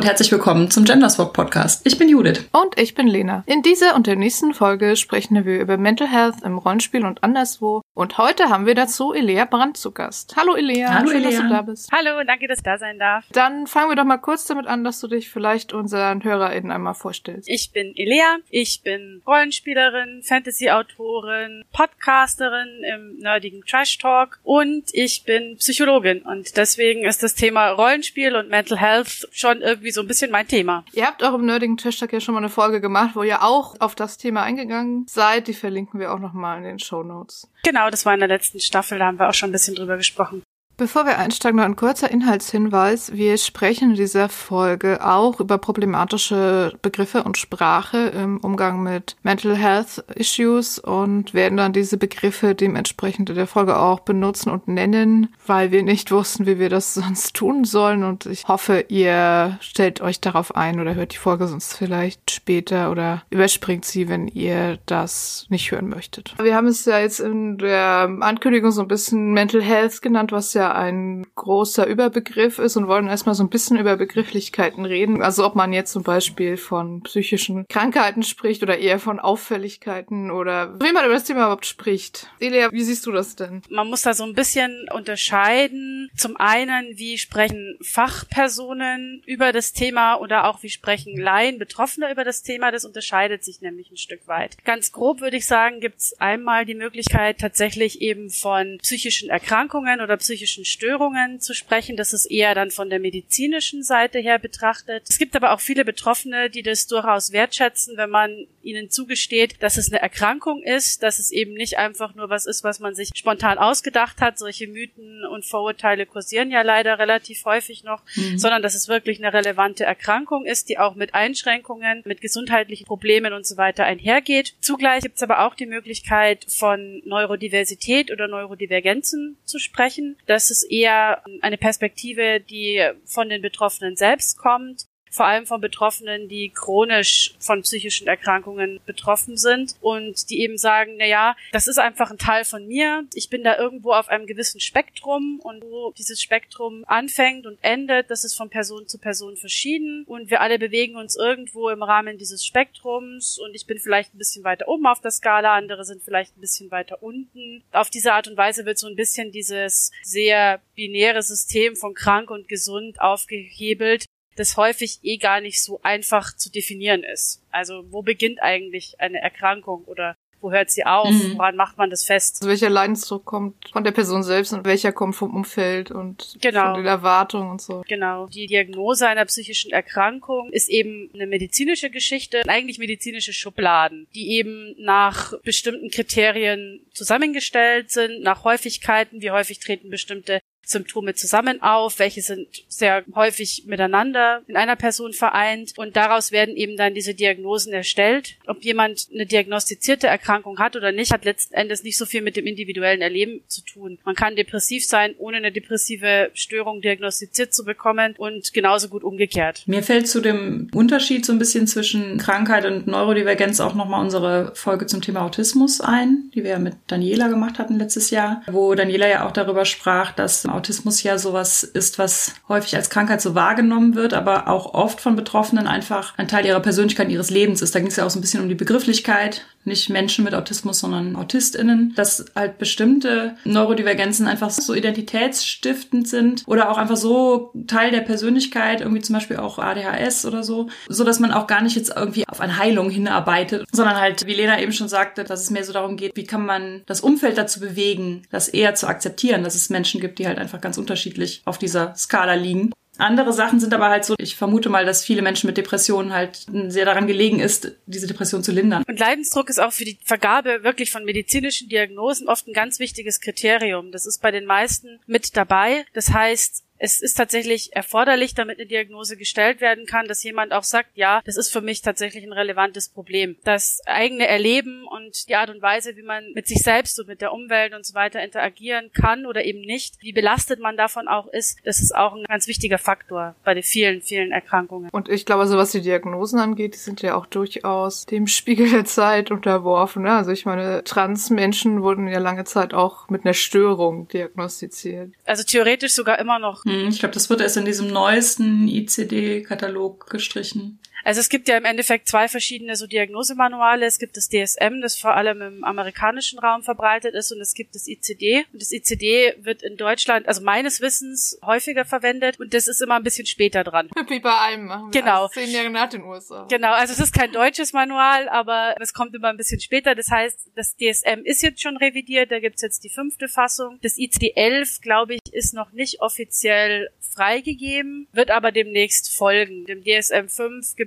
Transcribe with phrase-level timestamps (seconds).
[0.00, 1.86] und herzlich willkommen zum Genderswap Podcast.
[1.86, 2.48] Ich bin Judith.
[2.52, 3.44] Und ich bin Lena.
[3.44, 7.82] In dieser und der nächsten Folge sprechen wir über Mental Health im Rollenspiel und anderswo.
[7.92, 10.36] Und heute haben wir dazu Elea Brandt zu Gast.
[10.38, 10.94] Hallo Elea.
[10.94, 11.30] Hallo Schön, Elea.
[11.30, 11.92] dass du da bist.
[11.92, 13.26] Hallo, danke, dass ich da sein darf.
[13.32, 16.94] Dann fangen wir doch mal kurz damit an, dass du dich vielleicht unseren HörerInnen einmal
[16.94, 17.46] vorstellst.
[17.46, 25.56] Ich bin Elea, ich bin Rollenspielerin, Fantasy-Autorin, Podcasterin im nerdigen Trash Talk und ich bin
[25.58, 26.22] Psychologin.
[26.22, 30.48] Und deswegen ist das Thema Rollenspiel und Mental Health schon irgendwie so ein bisschen mein
[30.48, 30.84] Thema.
[30.92, 33.94] Ihr habt eurem nerdigen Hashtag ja schon mal eine Folge gemacht, wo ihr auch auf
[33.94, 35.48] das Thema eingegangen seid.
[35.48, 37.48] Die verlinken wir auch nochmal in den Show Notes.
[37.64, 39.96] Genau, das war in der letzten Staffel, da haben wir auch schon ein bisschen drüber
[39.96, 40.42] gesprochen.
[40.80, 43.12] Bevor wir einsteigen, noch ein kurzer Inhaltshinweis.
[43.12, 49.54] Wir sprechen in dieser Folge auch über problematische Begriffe und Sprache im Umgang mit Mental
[49.54, 55.34] Health Issues und werden dann diese Begriffe dementsprechend in der Folge auch benutzen und nennen,
[55.46, 58.02] weil wir nicht wussten, wie wir das sonst tun sollen.
[58.02, 62.90] Und ich hoffe, ihr stellt euch darauf ein oder hört die Folge sonst vielleicht später
[62.90, 66.34] oder überspringt sie, wenn ihr das nicht hören möchtet.
[66.42, 70.54] Wir haben es ja jetzt in der Ankündigung so ein bisschen Mental Health genannt, was
[70.54, 75.22] ja ein großer Überbegriff ist und wollen erstmal so ein bisschen über Begrifflichkeiten reden.
[75.22, 80.78] Also ob man jetzt zum Beispiel von psychischen Krankheiten spricht oder eher von Auffälligkeiten oder
[80.80, 82.28] wie man über das Thema überhaupt spricht.
[82.40, 83.62] Elia, wie siehst du das denn?
[83.70, 86.10] Man muss da so ein bisschen unterscheiden.
[86.16, 92.24] Zum einen, wie sprechen Fachpersonen über das Thema oder auch wie sprechen Laien, Betroffene über
[92.24, 92.70] das Thema.
[92.70, 94.56] Das unterscheidet sich nämlich ein Stück weit.
[94.64, 100.00] Ganz grob würde ich sagen, gibt es einmal die Möglichkeit, tatsächlich eben von psychischen Erkrankungen
[100.00, 101.96] oder psychischen Störungen zu sprechen.
[101.96, 105.04] Das ist eher dann von der medizinischen Seite her betrachtet.
[105.08, 109.76] Es gibt aber auch viele Betroffene, die das durchaus wertschätzen, wenn man ihnen zugesteht, dass
[109.78, 113.10] es eine Erkrankung ist, dass es eben nicht einfach nur was ist, was man sich
[113.14, 114.38] spontan ausgedacht hat.
[114.38, 118.38] Solche Mythen und Vorurteile kursieren ja leider relativ häufig noch, Mhm.
[118.38, 123.32] sondern dass es wirklich eine relevante Erkrankung ist, die auch mit Einschränkungen, mit gesundheitlichen Problemen
[123.32, 124.54] und so weiter einhergeht.
[124.60, 130.16] Zugleich gibt es aber auch die Möglichkeit, von Neurodiversität oder Neurodivergenzen zu sprechen.
[130.26, 136.28] Das ist eher eine Perspektive, die von den Betroffenen selbst kommt vor allem von Betroffenen,
[136.28, 141.78] die chronisch von psychischen Erkrankungen betroffen sind und die eben sagen, na ja, das ist
[141.78, 143.04] einfach ein Teil von mir.
[143.14, 148.10] Ich bin da irgendwo auf einem gewissen Spektrum und wo dieses Spektrum anfängt und endet,
[148.10, 152.16] das ist von Person zu Person verschieden und wir alle bewegen uns irgendwo im Rahmen
[152.16, 156.02] dieses Spektrums und ich bin vielleicht ein bisschen weiter oben auf der Skala, andere sind
[156.02, 157.62] vielleicht ein bisschen weiter unten.
[157.72, 162.30] Auf diese Art und Weise wird so ein bisschen dieses sehr binäre System von krank
[162.30, 164.06] und gesund aufgehebelt,
[164.36, 167.42] das häufig eh gar nicht so einfach zu definieren ist.
[167.50, 171.10] Also wo beginnt eigentlich eine Erkrankung oder wo hört sie auf?
[171.10, 171.36] Mhm.
[171.36, 172.38] Woran macht man das fest?
[172.40, 176.72] Also welcher Leidensdruck kommt von der Person selbst und welcher kommt vom Umfeld und Genau.
[176.72, 177.82] von den Erwartungen und so.
[177.86, 178.26] Genau.
[178.28, 184.74] Die Diagnose einer psychischen Erkrankung ist eben eine medizinische Geschichte, eigentlich medizinische Schubladen, die eben
[184.78, 190.40] nach bestimmten Kriterien zusammengestellt sind, nach Häufigkeiten, wie häufig treten bestimmte
[190.70, 196.56] Symptome zusammen auf, welche sind sehr häufig miteinander in einer Person vereint und daraus werden
[196.56, 198.36] eben dann diese Diagnosen erstellt.
[198.46, 202.36] Ob jemand eine diagnostizierte Erkrankung hat oder nicht, hat letzten Endes nicht so viel mit
[202.36, 203.98] dem individuellen Erleben zu tun.
[204.04, 209.64] Man kann depressiv sein, ohne eine depressive Störung diagnostiziert zu bekommen und genauso gut umgekehrt.
[209.66, 214.52] Mir fällt zu dem Unterschied so ein bisschen zwischen Krankheit und Neurodivergenz auch nochmal unsere
[214.54, 218.74] Folge zum Thema Autismus ein, die wir ja mit Daniela gemacht hatten letztes Jahr, wo
[218.74, 223.34] Daniela ja auch darüber sprach, dass Autismus ja sowas ist, was häufig als Krankheit so
[223.34, 227.74] wahrgenommen wird, aber auch oft von Betroffenen einfach ein Teil ihrer Persönlichkeit, ihres Lebens ist.
[227.74, 230.80] Da ging es ja auch so ein bisschen um die Begrifflichkeit, nicht Menschen mit Autismus,
[230.80, 237.90] sondern AutistInnen, dass halt bestimmte Neurodivergenzen einfach so identitätsstiftend sind oder auch einfach so Teil
[237.90, 241.76] der Persönlichkeit, irgendwie zum Beispiel auch ADHS oder so, so dass man auch gar nicht
[241.76, 245.50] jetzt irgendwie auf eine Heilung hinarbeitet, sondern halt, wie Lena eben schon sagte, dass es
[245.50, 249.44] mehr so darum geht, wie kann man das Umfeld dazu bewegen, das eher zu akzeptieren,
[249.44, 252.72] dass es Menschen gibt, die halt einfach ganz unterschiedlich auf dieser Skala liegen.
[253.00, 256.46] Andere Sachen sind aber halt so, ich vermute mal, dass viele Menschen mit Depressionen halt
[256.68, 258.84] sehr daran gelegen ist, diese Depression zu lindern.
[258.86, 263.20] Und Leidensdruck ist auch für die Vergabe wirklich von medizinischen Diagnosen oft ein ganz wichtiges
[263.20, 263.92] Kriterium.
[263.92, 265.84] Das ist bei den meisten mit dabei.
[265.92, 270.64] Das heißt, es ist tatsächlich erforderlich, damit eine Diagnose gestellt werden kann, dass jemand auch
[270.64, 273.36] sagt, ja, das ist für mich tatsächlich ein relevantes Problem.
[273.44, 277.20] Das eigene Erleben und die Art und Weise, wie man mit sich selbst und mit
[277.20, 281.26] der Umwelt und so weiter interagieren kann oder eben nicht, wie belastet man davon auch
[281.26, 284.88] ist, das ist auch ein ganz wichtiger Faktor bei den vielen, vielen Erkrankungen.
[284.90, 288.70] Und ich glaube, also was die Diagnosen angeht, die sind ja auch durchaus dem Spiegel
[288.70, 290.04] der Zeit unterworfen.
[290.04, 290.12] Ne?
[290.12, 295.12] Also ich meine, Transmenschen wurden ja lange Zeit auch mit einer Störung diagnostiziert.
[295.26, 300.78] Also theoretisch sogar immer noch ich glaube, das wird erst in diesem neuesten ICD-Katalog gestrichen.
[301.04, 303.86] Also es gibt ja im Endeffekt zwei verschiedene so Diagnosemanuale.
[303.86, 307.74] Es gibt das DSM, das vor allem im amerikanischen Raum verbreitet ist, und es gibt
[307.74, 308.44] das ICD.
[308.52, 312.96] Und das ICD wird in Deutschland, also meines Wissens, häufiger verwendet und das ist immer
[312.96, 313.88] ein bisschen später dran.
[314.08, 315.28] Wie bei allem machen wir Genau.
[315.28, 316.46] zehn Jahre nach den USA.
[316.48, 319.94] Genau, also es ist kein deutsches Manual, aber es kommt immer ein bisschen später.
[319.94, 323.78] Das heißt, das DSM ist jetzt schon revidiert, da gibt's jetzt die fünfte Fassung.
[323.82, 329.64] Das ICD-11, glaube ich, ist noch nicht offiziell freigegeben, wird aber demnächst folgen.
[329.66, 330.28] Dem DSM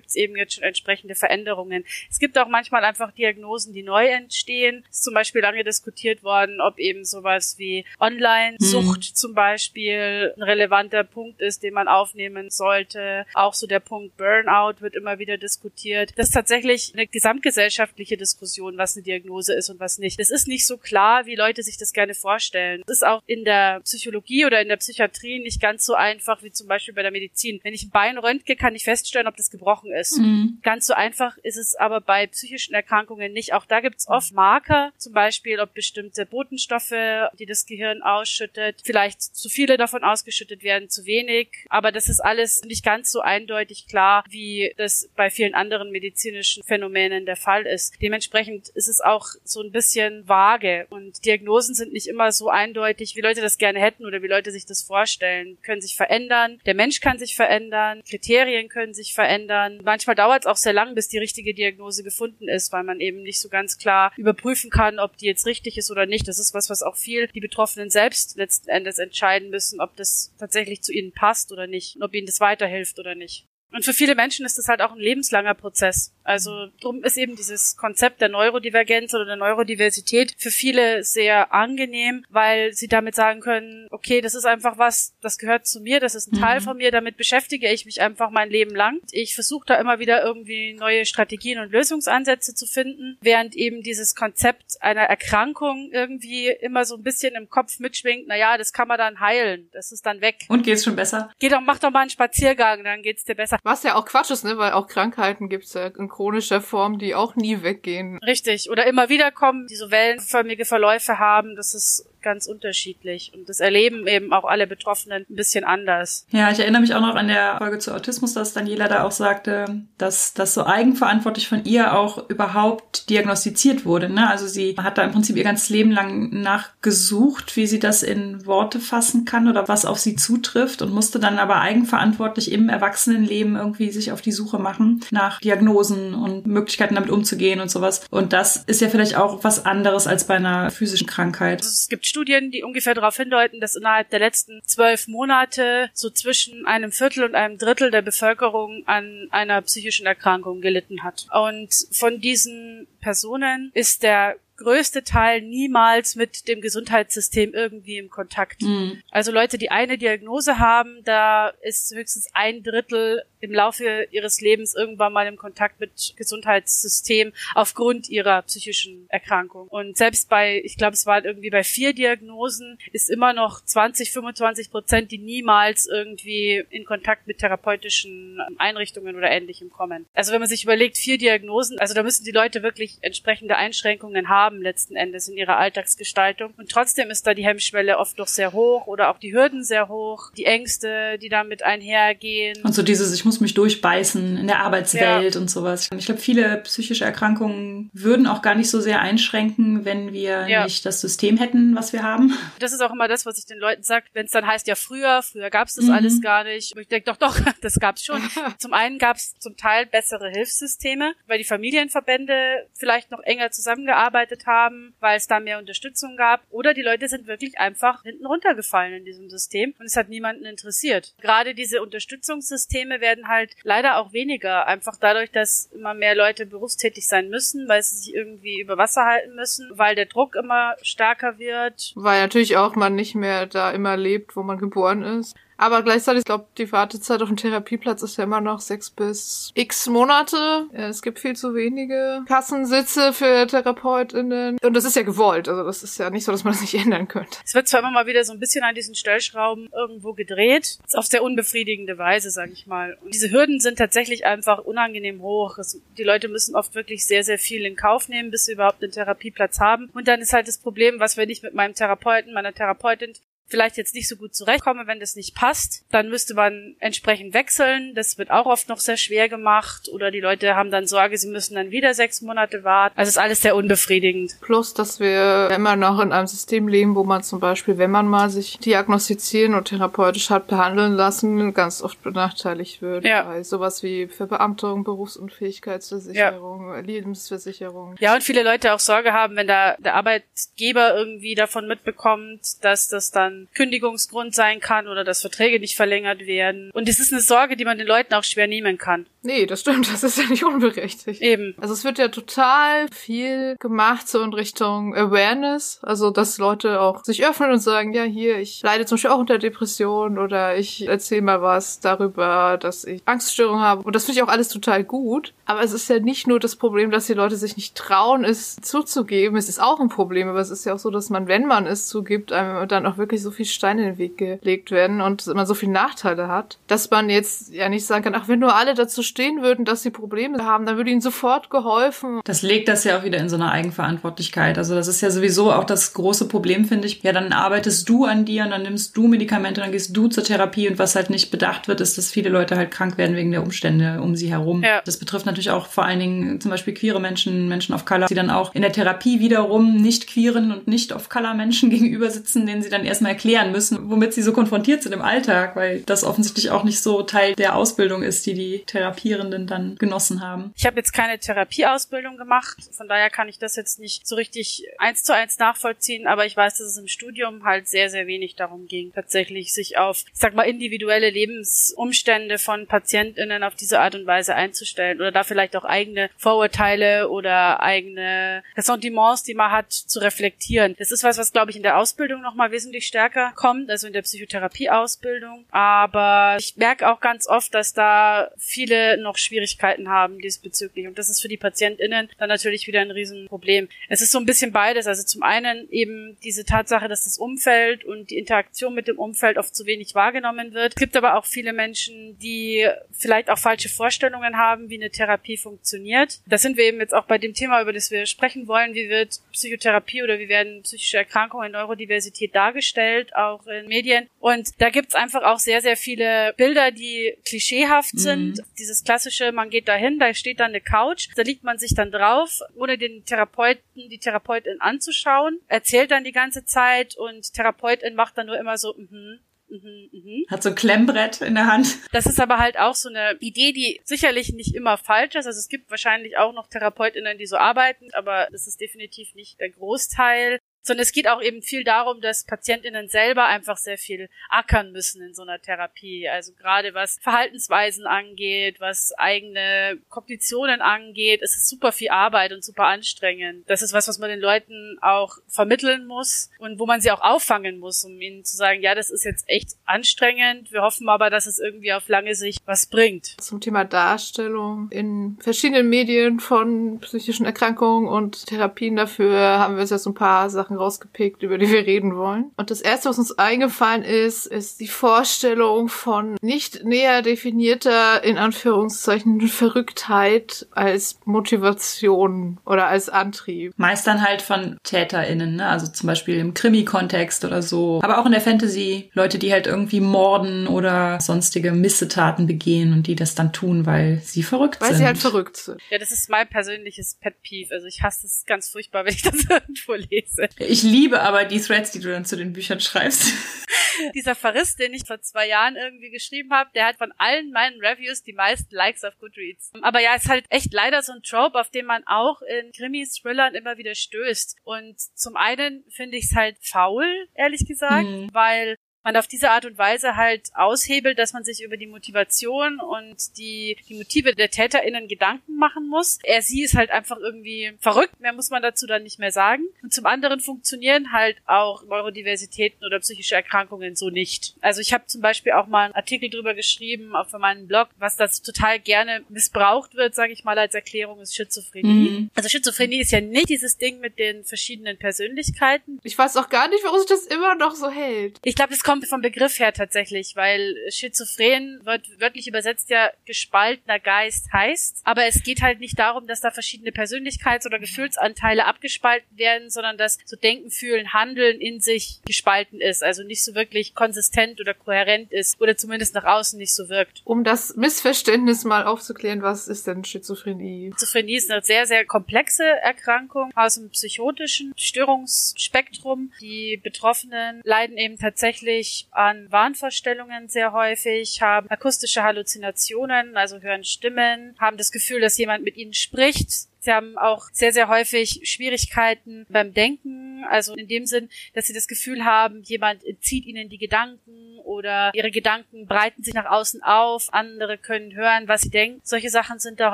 [0.04, 1.86] 5 gibt's eben jetzt schon entsprechende Veränderungen.
[2.10, 4.84] Es gibt auch manchmal einfach Diagnosen, die neu entstehen.
[4.90, 10.44] Es ist zum Beispiel lange diskutiert worden, ob eben sowas wie Online-Sucht zum Beispiel ein
[10.44, 13.26] relevanter Punkt ist, den man aufnehmen sollte.
[13.34, 16.12] Auch so der Punkt Burnout wird immer wieder diskutiert.
[16.18, 20.20] Das ist tatsächlich eine gesamtgesellschaftliche Diskussion, was eine Diagnose ist und was nicht.
[20.20, 22.82] Es ist nicht so klar, wie Leute sich das gerne vorstellen.
[22.86, 26.52] Es ist auch in der Psychologie oder in der Psychiatrie nicht ganz so einfach wie
[26.52, 27.60] zum Beispiel bei der Medizin.
[27.64, 30.18] Wenn ich ein Bein röntge, kann ich feststellen, ob das gebrochen ist.
[30.18, 30.60] Mhm.
[30.64, 33.54] Ganz so einfach ist es aber bei psychischen Erkrankungen nicht.
[33.54, 36.94] Auch da gibt's oft Marker, zum Beispiel, ob bestimmte Botenstoffe,
[37.40, 41.66] die das Gehirn ausschüttet, vielleicht zu viele davon ausgeschüttet werden, zu wenig.
[41.70, 46.64] Aber das ist alles nicht ganz so eindeutig klar, wie das bei vielen anderen medizinischen
[46.64, 47.94] Phänomenen der Fall ist.
[48.02, 53.16] Dementsprechend ist es auch so ein bisschen vage und Diagnosen sind nicht immer so eindeutig,
[53.16, 55.58] wie Leute das gerne hätten oder wie Leute sich das vorstellen.
[55.64, 59.80] Können sich verändern, der Mensch kann sich verändern, Kriterien können sich verändern.
[59.84, 63.22] Manchmal dauert es auch sehr lang, bis die richtige Diagnose gefunden ist, weil man eben
[63.22, 66.28] nicht so ganz klar überprüfen kann, ob die jetzt richtig ist oder nicht.
[66.28, 70.34] Das ist was, was auch viel die Betroffenen selbst letzten Endes entscheiden müssen, ob das
[70.40, 73.46] tatsächlich zu ihnen passt oder nicht und ob ihnen das weiterhilft oder nicht.
[73.74, 76.14] Und für viele Menschen ist das halt auch ein lebenslanger Prozess.
[76.24, 82.24] Also drum ist eben dieses Konzept der Neurodivergenz oder der Neurodiversität für viele sehr angenehm,
[82.30, 86.16] weil sie damit sagen können, okay, das ist einfach was, das gehört zu mir, das
[86.16, 86.64] ist ein Teil Mhm.
[86.64, 89.00] von mir, damit beschäftige ich mich einfach mein Leben lang.
[89.12, 94.16] Ich versuche da immer wieder irgendwie neue Strategien und Lösungsansätze zu finden, während eben dieses
[94.16, 98.98] Konzept einer Erkrankung irgendwie immer so ein bisschen im Kopf mitschwingt, naja, das kann man
[98.98, 100.46] dann heilen, das ist dann weg.
[100.48, 101.32] Und geht's schon besser?
[101.40, 103.58] Geh doch, mach doch mal einen Spaziergang, dann geht's dir besser.
[103.64, 104.58] Was ja auch Quatsch ist, ne?
[104.58, 108.20] Weil auch Krankheiten gibt's ja in chronischer Form, die auch nie weggehen.
[108.20, 108.70] Richtig.
[108.70, 111.56] Oder immer wieder kommen, die so wellenförmige Verläufe haben.
[111.56, 113.32] Das ist ganz unterschiedlich.
[113.36, 116.26] Und das erleben eben auch alle Betroffenen ein bisschen anders.
[116.32, 119.12] Ja, ich erinnere mich auch noch an der Folge zu Autismus, dass Daniela da auch
[119.12, 124.10] sagte, dass das so eigenverantwortlich von ihr auch überhaupt diagnostiziert wurde.
[124.10, 124.30] Ne?
[124.30, 128.46] Also sie hat da im Prinzip ihr ganzes Leben lang nachgesucht, wie sie das in
[128.46, 133.56] Worte fassen kann oder was auf sie zutrifft und musste dann aber eigenverantwortlich im Erwachsenenleben
[133.56, 138.06] irgendwie sich auf die Suche machen nach Diagnosen und Möglichkeiten damit umzugehen und sowas.
[138.10, 141.62] Und das ist ja vielleicht auch was anderes als bei einer physischen Krankheit.
[141.62, 146.12] Also es gibt Studien, die ungefähr darauf hindeuten, dass innerhalb der letzten zwölf Monate so
[146.12, 151.26] zwischen einem Viertel und einem Drittel der Bevölkerung an einer psychischen Erkrankung gelitten hat.
[151.34, 158.62] Und von diesen Personen ist der größte Teil niemals mit dem Gesundheitssystem irgendwie im Kontakt.
[158.62, 159.02] Mhm.
[159.12, 164.74] Also Leute, die eine Diagnose haben, da ist höchstens ein Drittel im Laufe ihres Lebens
[164.74, 169.68] irgendwann mal im Kontakt mit Gesundheitssystem aufgrund ihrer psychischen Erkrankung.
[169.68, 174.12] Und selbst bei, ich glaube, es waren irgendwie bei vier Diagnosen, ist immer noch 20,
[174.12, 180.06] 25 Prozent, die niemals irgendwie in Kontakt mit therapeutischen Einrichtungen oder ähnlichem kommen.
[180.14, 184.30] Also wenn man sich überlegt, vier Diagnosen, also da müssen die Leute wirklich entsprechende Einschränkungen
[184.30, 186.54] haben letzten Endes in ihrer Alltagsgestaltung.
[186.58, 189.88] Und trotzdem ist da die Hemmschwelle oft noch sehr hoch oder auch die Hürden sehr
[189.90, 192.58] hoch, die Ängste, die damit einhergehen.
[192.64, 195.90] Und so dieses, ich muss mich durchbeißen in der Arbeitswelt und sowas.
[195.98, 200.64] Ich glaube, viele psychische Erkrankungen würden auch gar nicht so sehr einschränken, wenn wir Ja.
[200.66, 202.38] nicht das System hätten, was wir haben.
[202.60, 204.76] Das ist auch immer das, was ich den Leuten sage, wenn es dann heißt, ja
[204.76, 205.92] früher, früher gab's das Mhm.
[205.92, 206.76] alles gar nicht.
[206.76, 208.22] Und ich denke, doch, doch, das gab's schon.
[208.60, 214.94] zum einen gab's zum Teil bessere Hilfssysteme, weil die Familienverbände vielleicht noch enger zusammengearbeitet haben,
[215.00, 216.42] weil es da mehr Unterstützung gab.
[216.50, 220.44] Oder die Leute sind wirklich einfach hinten runtergefallen in diesem System und es hat niemanden
[220.44, 221.14] interessiert.
[221.22, 227.08] Gerade diese Unterstützungssysteme werden halt leider auch weniger, einfach dadurch, dass immer mehr Leute berufstätig
[227.08, 231.40] sein müssen, weil sie sich irgendwie über Wasser halten müssen, weil der Druck immer stärker
[231.40, 235.36] wird, Weil natürlich auch man nicht mehr da immer lebt, wo man geboren ist.
[235.64, 239.50] Aber gleichzeitig, ich glaube, die Wartezeit auf einen Therapieplatz ist ja immer noch sechs bis
[239.54, 240.66] x Monate.
[240.74, 244.58] Es gibt viel zu wenige Kassensitze für TherapeutInnen.
[244.62, 245.48] Und das ist ja gewollt.
[245.48, 247.38] Also das ist ja nicht so, dass man das nicht ändern könnte.
[247.46, 251.06] Es wird zwar immer mal wieder so ein bisschen an diesen Stellschrauben irgendwo gedreht, auf
[251.06, 252.98] sehr unbefriedigende Weise, sage ich mal.
[253.00, 255.58] Und diese Hürden sind tatsächlich einfach unangenehm hoch.
[255.60, 258.84] Es, die Leute müssen oft wirklich sehr, sehr viel in Kauf nehmen, bis sie überhaupt
[258.84, 259.90] einen Therapieplatz haben.
[259.94, 263.14] Und dann ist halt das Problem, was wenn ich mit meinem Therapeuten, meiner Therapeutin
[263.48, 267.94] vielleicht jetzt nicht so gut zurechtkomme, wenn das nicht passt, dann müsste man entsprechend wechseln.
[267.96, 271.30] Das wird auch oft noch sehr schwer gemacht oder die Leute haben dann Sorge, sie
[271.30, 272.98] müssen dann wieder sechs Monate warten.
[272.98, 274.38] Also ist alles sehr unbefriedigend.
[274.42, 278.08] Plus, dass wir immer noch in einem System leben, wo man zum Beispiel, wenn man
[278.08, 283.06] mal sich diagnostizieren und therapeutisch hat behandeln lassen, ganz oft benachteiligt wird.
[283.06, 283.24] Ja.
[283.24, 286.80] Bei sowas wie Verbeamtung, Berufsunfähigkeitsversicherung, ja.
[286.80, 287.96] Lebensversicherung.
[288.00, 292.88] Ja, und viele Leute auch Sorge haben, wenn da der Arbeitgeber irgendwie davon mitbekommt, dass
[292.88, 296.72] das dann Kündigungsgrund sein kann oder dass Verträge nicht verlängert werden.
[296.74, 299.06] Und es ist eine Sorge, die man den Leuten auch schwer nehmen kann.
[299.22, 301.22] Nee, das stimmt, das ist ja nicht unberechtigt.
[301.22, 301.56] Eben.
[301.60, 307.04] Also es wird ja total viel gemacht so in Richtung Awareness, also dass Leute auch
[307.04, 310.88] sich öffnen und sagen, ja hier, ich leide zum Beispiel auch unter Depression oder ich
[310.88, 313.84] erzähle mal was darüber, dass ich Angststörung habe.
[313.84, 315.34] Und das finde ich auch alles total gut.
[315.46, 318.58] Aber es ist ja nicht nur das Problem, dass die Leute sich nicht trauen, es
[318.58, 319.38] zuzugeben.
[319.38, 321.66] Es ist auch ein Problem, aber es ist ja auch so, dass man, wenn man
[321.66, 325.26] es zugibt, einem dann auch wirklich so viel Steine in den Weg gelegt werden und
[325.28, 328.56] man so viele Nachteile hat, dass man jetzt ja nicht sagen kann, ach, wenn nur
[328.56, 332.22] alle dazu stehen würden, dass sie Probleme haben, dann würde ihnen sofort geholfen.
[332.26, 334.58] Das legt das ja auch wieder in so eine Eigenverantwortlichkeit.
[334.58, 337.02] Also das ist ja sowieso auch das große Problem, finde ich.
[337.04, 340.24] Ja, dann arbeitest du an dir und dann nimmst du Medikamente, dann gehst du zur
[340.24, 343.32] Therapie und was halt nicht bedacht wird, ist, dass viele Leute halt krank werden wegen
[343.32, 344.64] der Umstände um sie herum.
[344.64, 344.82] Ja.
[344.86, 348.16] Das betrifft natürlich auch vor allen Dingen zum Beispiel queere Menschen, Menschen of Color, die
[348.16, 352.46] dann auch in der Therapie wiederum nicht queeren und nicht of Color Menschen gegenüber sitzen,
[352.46, 356.04] denen sie dann erstmal erklären müssen, womit sie so konfrontiert sind im Alltag, weil das
[356.04, 360.52] offensichtlich auch nicht so Teil der Ausbildung ist, die die Therapierenden dann genossen haben.
[360.58, 364.66] Ich habe jetzt keine Therapieausbildung gemacht, von daher kann ich das jetzt nicht so richtig
[364.80, 368.36] eins zu eins nachvollziehen, aber ich weiß, dass es im Studium halt sehr, sehr wenig
[368.36, 373.94] darum ging, tatsächlich sich auf, ich sag mal, individuelle Lebensumstände von PatientInnen auf diese Art
[373.94, 379.72] und Weise einzustellen oder da vielleicht auch eigene Vorurteile oder eigene Ressentiments, die man hat,
[379.72, 380.76] zu reflektieren.
[380.80, 383.94] Das ist was, was glaube ich in der Ausbildung nochmal wesentlich stärker kommt, also in
[383.94, 385.46] der Psychotherapieausbildung.
[385.52, 390.88] Aber ich merke auch ganz oft, dass da viele noch Schwierigkeiten haben diesbezüglich.
[390.88, 393.68] Und das ist für die PatientInnen dann natürlich wieder ein Riesenproblem.
[393.90, 394.88] Es ist so ein bisschen beides.
[394.88, 399.38] Also zum einen eben diese Tatsache, dass das Umfeld und die Interaktion mit dem Umfeld
[399.38, 400.74] oft zu wenig wahrgenommen wird.
[400.74, 405.38] Es gibt aber auch viele Menschen, die vielleicht auch falsche Vorstellungen haben, wie eine Therapie
[405.38, 406.20] funktioniert.
[406.26, 408.74] Da sind wir eben jetzt auch bei dem Thema, über das wir sprechen wollen.
[408.74, 414.10] Wie wird Psychotherapie oder wie werden psychische Erkrankungen, Neurodiversität dargestellt, auch in Medien.
[414.20, 418.00] Und da gibt's einfach auch sehr, sehr viele Bilder, die klischeehaft mhm.
[418.00, 418.44] sind.
[418.58, 421.92] Dieses klassische, man geht dahin, da steht dann eine Couch, da liegt man sich dann
[421.92, 428.18] drauf, ohne den Therapeuten, die Therapeutin anzuschauen, erzählt dann die ganze Zeit und Therapeutin macht
[428.18, 429.20] dann nur immer so, mhm,
[429.54, 430.26] Mhm, mhm.
[430.30, 431.78] Hat so ein Klemmbrett in der Hand.
[431.92, 435.28] Das ist aber halt auch so eine Idee, die sicherlich nicht immer falsch ist.
[435.28, 439.40] Also es gibt wahrscheinlich auch noch TherapeutInnen, die so arbeiten, aber das ist definitiv nicht
[439.40, 444.10] der Großteil sondern es geht auch eben viel darum, dass PatientInnen selber einfach sehr viel
[444.30, 446.08] ackern müssen in so einer Therapie.
[446.10, 452.44] Also gerade was Verhaltensweisen angeht, was eigene Kognitionen angeht, es ist super viel Arbeit und
[452.44, 453.44] super anstrengend.
[453.48, 457.02] Das ist was, was man den Leuten auch vermitteln muss und wo man sie auch
[457.02, 460.52] auffangen muss, um ihnen zu sagen, ja, das ist jetzt echt anstrengend.
[460.52, 463.18] Wir hoffen aber, dass es irgendwie auf lange Sicht was bringt.
[463.20, 469.86] Zum Thema Darstellung in verschiedenen Medien von psychischen Erkrankungen und Therapien dafür haben wir jetzt
[469.86, 472.32] ein paar Sachen Sachen rausgepickt, über die wir reden wollen.
[472.38, 478.18] Und das erste, was uns eingefallen ist, ist die Vorstellung von nicht näher definierter, in
[478.18, 483.54] Anführungszeichen, Verrücktheit als Motivation oder als Antrieb.
[483.58, 485.48] Meist dann halt von TäterInnen, ne?
[485.48, 487.80] Also zum Beispiel im Krimi-Kontext oder so.
[487.84, 488.90] Aber auch in der Fantasy.
[488.94, 494.00] Leute, die halt irgendwie morden oder sonstige Missetaten begehen und die das dann tun, weil
[494.04, 494.76] sie verrückt weil sind.
[494.76, 495.62] Weil sie halt verrückt sind.
[495.70, 497.54] Ja, das ist mein persönliches Pet Peeve.
[497.54, 500.30] Also ich hasse es ganz furchtbar, wenn ich das irgendwo lese.
[500.48, 503.14] Ich liebe aber die Threads, die du dann zu den Büchern schreibst.
[503.96, 507.60] Dieser Verriss, den ich vor zwei Jahren irgendwie geschrieben habe, der hat von allen meinen
[507.60, 509.52] Reviews die meisten Likes auf Goodreads.
[509.62, 512.94] Aber ja, ist halt echt leider so ein Trope, auf den man auch in Krimis,
[512.94, 514.38] Thrillern immer wieder stößt.
[514.44, 516.86] Und zum einen finde ich es halt faul,
[517.16, 518.10] ehrlich gesagt, mhm.
[518.14, 522.60] weil man auf diese Art und Weise halt aushebelt, dass man sich über die Motivation
[522.60, 526.00] und die, die Motive der TäterInnen Gedanken machen muss.
[526.04, 529.44] Er, sie ist halt einfach irgendwie verrückt, mehr muss man dazu dann nicht mehr sagen.
[529.62, 534.36] Und zum anderen funktionieren halt auch Neurodiversitäten oder psychische Erkrankungen so nicht.
[534.42, 537.96] Also ich habe zum Beispiel auch mal einen Artikel drüber geschrieben auf meinem Blog, was
[537.96, 541.90] das total gerne missbraucht wird, sage ich mal, als Erklärung ist Schizophrenie.
[541.90, 542.10] Mhm.
[542.16, 545.80] Also Schizophrenie ist ja nicht dieses Ding mit den verschiedenen Persönlichkeiten.
[545.84, 548.20] Ich weiß auch gar nicht, warum sich das immer noch so hält.
[548.24, 552.90] Ich glaube, das kommt kommt vom Begriff her tatsächlich, weil schizophren wird wörtlich übersetzt ja
[553.06, 554.82] gespaltener Geist heißt.
[554.84, 559.78] Aber es geht halt nicht darum, dass da verschiedene Persönlichkeits- oder Gefühlsanteile abgespalten werden, sondern
[559.78, 562.84] dass so Denken, Fühlen, Handeln in sich gespalten ist.
[562.84, 567.04] Also nicht so wirklich konsistent oder kohärent ist oder zumindest nach außen nicht so wirkt.
[567.06, 570.72] Um das Missverständnis mal aufzuklären, was ist denn Schizophrenie?
[570.74, 576.12] Schizophrenie ist eine sehr, sehr komplexe Erkrankung aus dem psychotischen Störungsspektrum.
[576.20, 584.36] Die Betroffenen leiden eben tatsächlich an Wahnvorstellungen sehr häufig, haben akustische Halluzinationen, also hören Stimmen,
[584.40, 586.48] haben das Gefühl, dass jemand mit ihnen spricht.
[586.64, 591.54] Sie haben auch sehr, sehr häufig Schwierigkeiten beim Denken, also in dem Sinn, dass sie
[591.54, 596.64] das Gefühl haben, jemand entzieht ihnen die Gedanken oder ihre Gedanken breiten sich nach außen
[596.64, 598.80] auf, andere können hören, was sie denken.
[598.84, 599.74] Solche Sachen sind da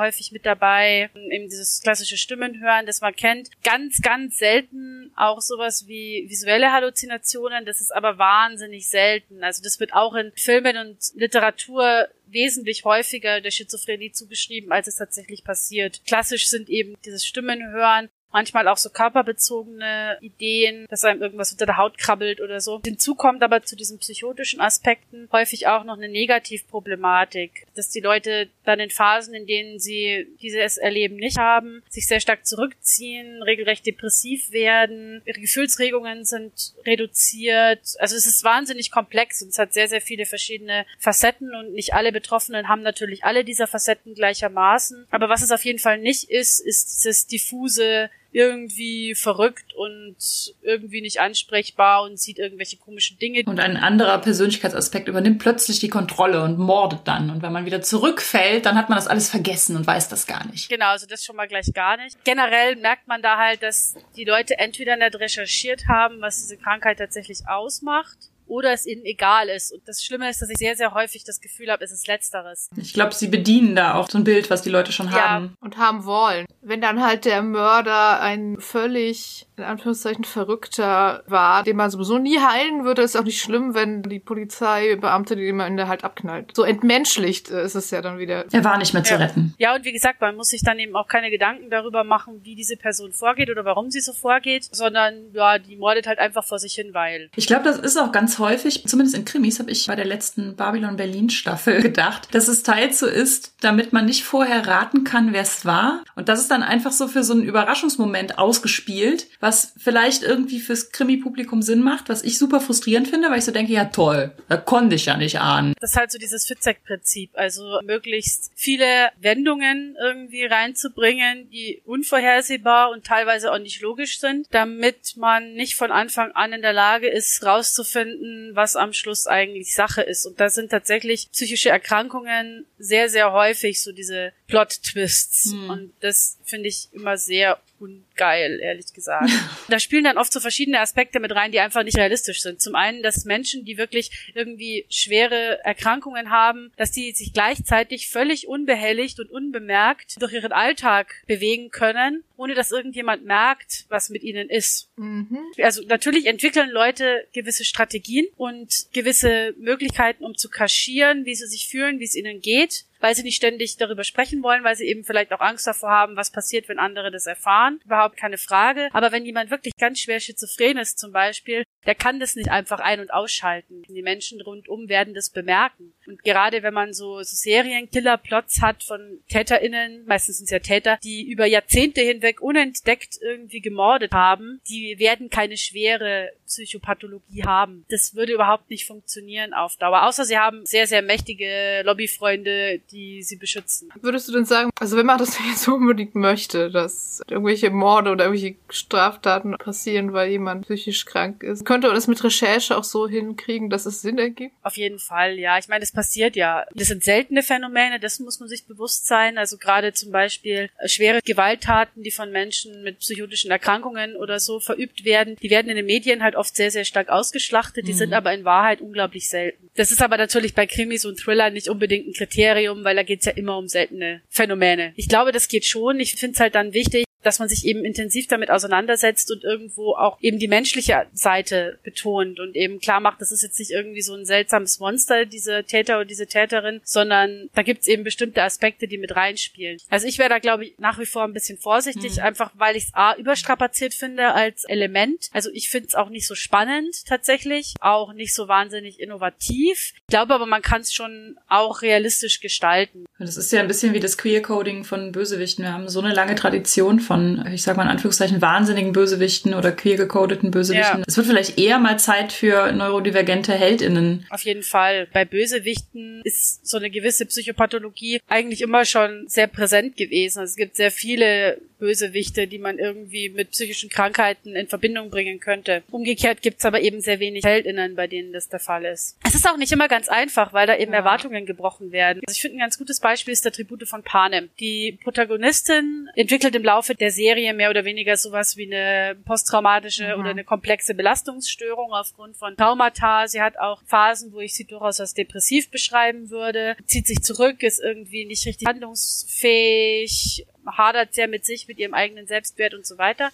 [0.00, 1.10] häufig mit dabei.
[1.14, 3.50] Eben dieses klassische Stimmenhören, das man kennt.
[3.62, 7.66] Ganz, ganz selten auch sowas wie visuelle Halluzinationen.
[7.66, 9.44] Das ist aber wahnsinnig selten.
[9.44, 14.96] Also das wird auch in Filmen und Literatur wesentlich häufiger der Schizophrenie zugeschrieben, als es
[14.96, 16.02] tatsächlich passiert.
[16.06, 21.76] Klassisch sind eben dieses Stimmenhören manchmal auch so körperbezogene Ideen, dass einem irgendwas unter der
[21.76, 22.80] Haut krabbelt oder so.
[22.84, 28.48] Hinzu kommt aber zu diesen psychotischen Aspekten häufig auch noch eine Negativproblematik, dass die Leute
[28.64, 33.86] dann in Phasen, in denen sie dieses Erleben nicht haben, sich sehr stark zurückziehen, regelrecht
[33.86, 37.80] depressiv werden, ihre Gefühlsregungen sind reduziert.
[37.98, 41.94] Also es ist wahnsinnig komplex und es hat sehr, sehr viele verschiedene Facetten und nicht
[41.94, 45.06] alle Betroffenen haben natürlich alle dieser Facetten gleichermaßen.
[45.10, 50.16] Aber was es auf jeden Fall nicht ist, ist dieses diffuse irgendwie verrückt und
[50.62, 53.42] irgendwie nicht ansprechbar und sieht irgendwelche komischen Dinge.
[53.46, 57.30] Und ein anderer Persönlichkeitsaspekt übernimmt plötzlich die Kontrolle und mordet dann.
[57.30, 60.46] Und wenn man wieder zurückfällt, dann hat man das alles vergessen und weiß das gar
[60.46, 60.68] nicht.
[60.68, 62.24] Genau, also das schon mal gleich gar nicht.
[62.24, 66.98] Generell merkt man da halt, dass die Leute entweder nicht recherchiert haben, was diese Krankheit
[66.98, 69.72] tatsächlich ausmacht, oder es ihnen egal ist.
[69.72, 72.68] Und das Schlimme ist, dass ich sehr, sehr häufig das Gefühl habe, es ist Letzteres.
[72.76, 75.12] Ich glaube, sie bedienen da auch so ein Bild, was die Leute schon ja.
[75.12, 75.54] haben.
[75.60, 76.46] Und haben wollen.
[76.60, 82.38] Wenn dann halt der Mörder ein völlig, in Anführungszeichen, Verrückter war, den man sowieso nie
[82.38, 86.54] heilen würde, ist auch nicht schlimm, wenn die Polizeibeamte die man in der halt abknallt.
[86.54, 88.44] So entmenschlicht ist es ja dann wieder.
[88.52, 89.20] Er war nicht mehr zu ja.
[89.20, 89.54] retten.
[89.58, 92.56] Ja, und wie gesagt, man muss sich dann eben auch keine Gedanken darüber machen, wie
[92.56, 96.58] diese Person vorgeht oder warum sie so vorgeht, sondern ja, die mordet halt einfach vor
[96.58, 97.30] sich hin, weil.
[97.36, 100.56] Ich glaube, das ist auch ganz häufig, zumindest in Krimis, habe ich bei der letzten
[100.56, 105.32] Babylon Berlin Staffel gedacht, dass es teils so ist, damit man nicht vorher raten kann,
[105.32, 106.02] wer es war.
[106.16, 110.90] Und das ist dann einfach so für so einen Überraschungsmoment ausgespielt, was vielleicht irgendwie fürs
[110.90, 114.56] Krimi-Publikum Sinn macht, was ich super frustrierend finde, weil ich so denke, ja toll, da
[114.56, 115.74] konnte ich ja nicht ahnen.
[115.80, 123.04] Das ist halt so dieses Fitzek-Prinzip, also möglichst viele Wendungen irgendwie reinzubringen, die unvorhersehbar und
[123.04, 127.44] teilweise auch nicht logisch sind, damit man nicht von Anfang an in der Lage ist,
[127.44, 130.26] rauszufinden, was am Schluss eigentlich Sache ist.
[130.26, 135.52] Und da sind tatsächlich psychische Erkrankungen sehr, sehr häufig so diese Plot-Twists.
[135.52, 135.70] Hm.
[135.70, 139.30] Und das finde ich immer sehr ungeil, ehrlich gesagt.
[139.68, 142.60] da spielen dann oft so verschiedene Aspekte mit rein, die einfach nicht realistisch sind.
[142.60, 148.48] Zum einen, dass Menschen, die wirklich irgendwie schwere Erkrankungen haben, dass die sich gleichzeitig völlig
[148.48, 154.50] unbehelligt und unbemerkt durch ihren Alltag bewegen können, ohne dass irgendjemand merkt, was mit ihnen
[154.50, 154.88] ist.
[154.96, 155.38] Mhm.
[155.62, 161.68] Also natürlich entwickeln Leute gewisse Strategien und gewisse Möglichkeiten, um zu kaschieren, wie sie sich
[161.68, 165.04] fühlen, wie es ihnen geht weil sie nicht ständig darüber sprechen wollen, weil sie eben
[165.04, 167.80] vielleicht auch Angst davor haben, was passiert, wenn andere das erfahren.
[167.84, 168.88] Überhaupt keine Frage.
[168.92, 172.80] Aber wenn jemand wirklich ganz schwer schizophren ist zum Beispiel, der kann das nicht einfach
[172.80, 173.82] ein- und ausschalten.
[173.88, 175.94] Die Menschen rundum werden das bemerken.
[176.06, 180.98] Und gerade wenn man so, so Serienkiller-Plots hat von TäterInnen, meistens sind es ja Täter,
[181.02, 187.84] die über Jahrzehnte hinweg unentdeckt irgendwie gemordet haben, die werden keine schwere Psychopathologie haben.
[187.88, 190.06] Das würde überhaupt nicht funktionieren auf Dauer.
[190.06, 193.88] Außer sie haben sehr, sehr mächtige Lobbyfreunde, die sie beschützen.
[194.00, 198.24] Würdest du denn sagen, also wenn man das jetzt unbedingt möchte, dass irgendwelche Morde oder
[198.24, 203.08] irgendwelche Straftaten passieren, weil jemand psychisch krank ist, könnte man das mit Recherche auch so
[203.08, 204.54] hinkriegen, dass es Sinn ergibt?
[204.62, 205.58] Auf jeden Fall, ja.
[205.58, 206.66] Ich meine, das passiert ja.
[206.74, 209.38] Das sind seltene Phänomene, das muss man sich bewusst sein.
[209.38, 214.60] Also gerade zum Beispiel äh, schwere Gewalttaten, die von Menschen mit psychotischen Erkrankungen oder so
[214.60, 217.98] verübt werden, die werden in den Medien halt oft sehr, sehr stark ausgeschlachtet, die mhm.
[217.98, 219.70] sind aber in Wahrheit unglaublich selten.
[219.76, 223.26] Das ist aber natürlich bei Krimis und Thriller nicht unbedingt ein Kriterium, weil da geht's
[223.26, 224.92] ja immer um seltene Phänomene.
[224.96, 226.00] Ich glaube, das geht schon.
[226.00, 229.94] Ich finde es halt dann wichtig, dass man sich eben intensiv damit auseinandersetzt und irgendwo
[229.94, 234.02] auch eben die menschliche Seite betont und eben klar macht, das ist jetzt nicht irgendwie
[234.02, 238.88] so ein seltsames Monster, diese Täter oder diese Täterin, sondern da gibt's eben bestimmte Aspekte,
[238.88, 239.78] die mit reinspielen.
[239.88, 242.22] Also ich wäre da, glaube ich, nach wie vor ein bisschen vorsichtig, mhm.
[242.22, 245.28] einfach weil ich es A überstrapaziert finde als Element.
[245.32, 249.92] Also ich finde es auch nicht so spannend tatsächlich, auch nicht so wahnsinnig innovativ.
[249.96, 253.04] Ich glaube aber, man kann es schon auch realistisch gestalten.
[253.18, 255.64] Das ist ja ein bisschen wie das Queer-Coding von Bösewichten.
[255.64, 259.72] Wir haben so eine lange Tradition von, ich sag mal in Anführungszeichen, wahnsinnigen Bösewichten oder
[259.72, 261.00] queer-gecodeten Bösewichten.
[261.00, 261.04] Ja.
[261.08, 264.26] Es wird vielleicht eher mal Zeit für neurodivergente HeldInnen.
[264.30, 265.08] Auf jeden Fall.
[265.12, 270.38] Bei Bösewichten ist so eine gewisse Psychopathologie eigentlich immer schon sehr präsent gewesen.
[270.38, 275.40] Also es gibt sehr viele Bösewichte, die man irgendwie mit psychischen Krankheiten in Verbindung bringen
[275.40, 275.82] könnte.
[275.90, 279.16] Umgekehrt gibt's aber eben sehr wenig HeldInnen, bei denen das der Fall ist.
[279.26, 280.98] Es ist auch nicht immer ganz einfach, weil da eben ja.
[280.98, 282.20] Erwartungen gebrochen werden.
[282.26, 284.50] Also ich finde ein ganz gutes Beispiel ist der Tribute von Panem.
[284.60, 290.20] Die Protagonistin entwickelt im Laufe der Serie mehr oder weniger sowas wie eine posttraumatische mhm.
[290.20, 293.26] oder eine komplexe Belastungsstörung aufgrund von Traumata.
[293.26, 297.62] Sie hat auch Phasen, wo ich sie durchaus als depressiv beschreiben würde, zieht sich zurück,
[297.62, 302.98] ist irgendwie nicht richtig handlungsfähig, hadert sehr mit sich, mit ihrem eigenen Selbstwert und so
[302.98, 303.30] weiter.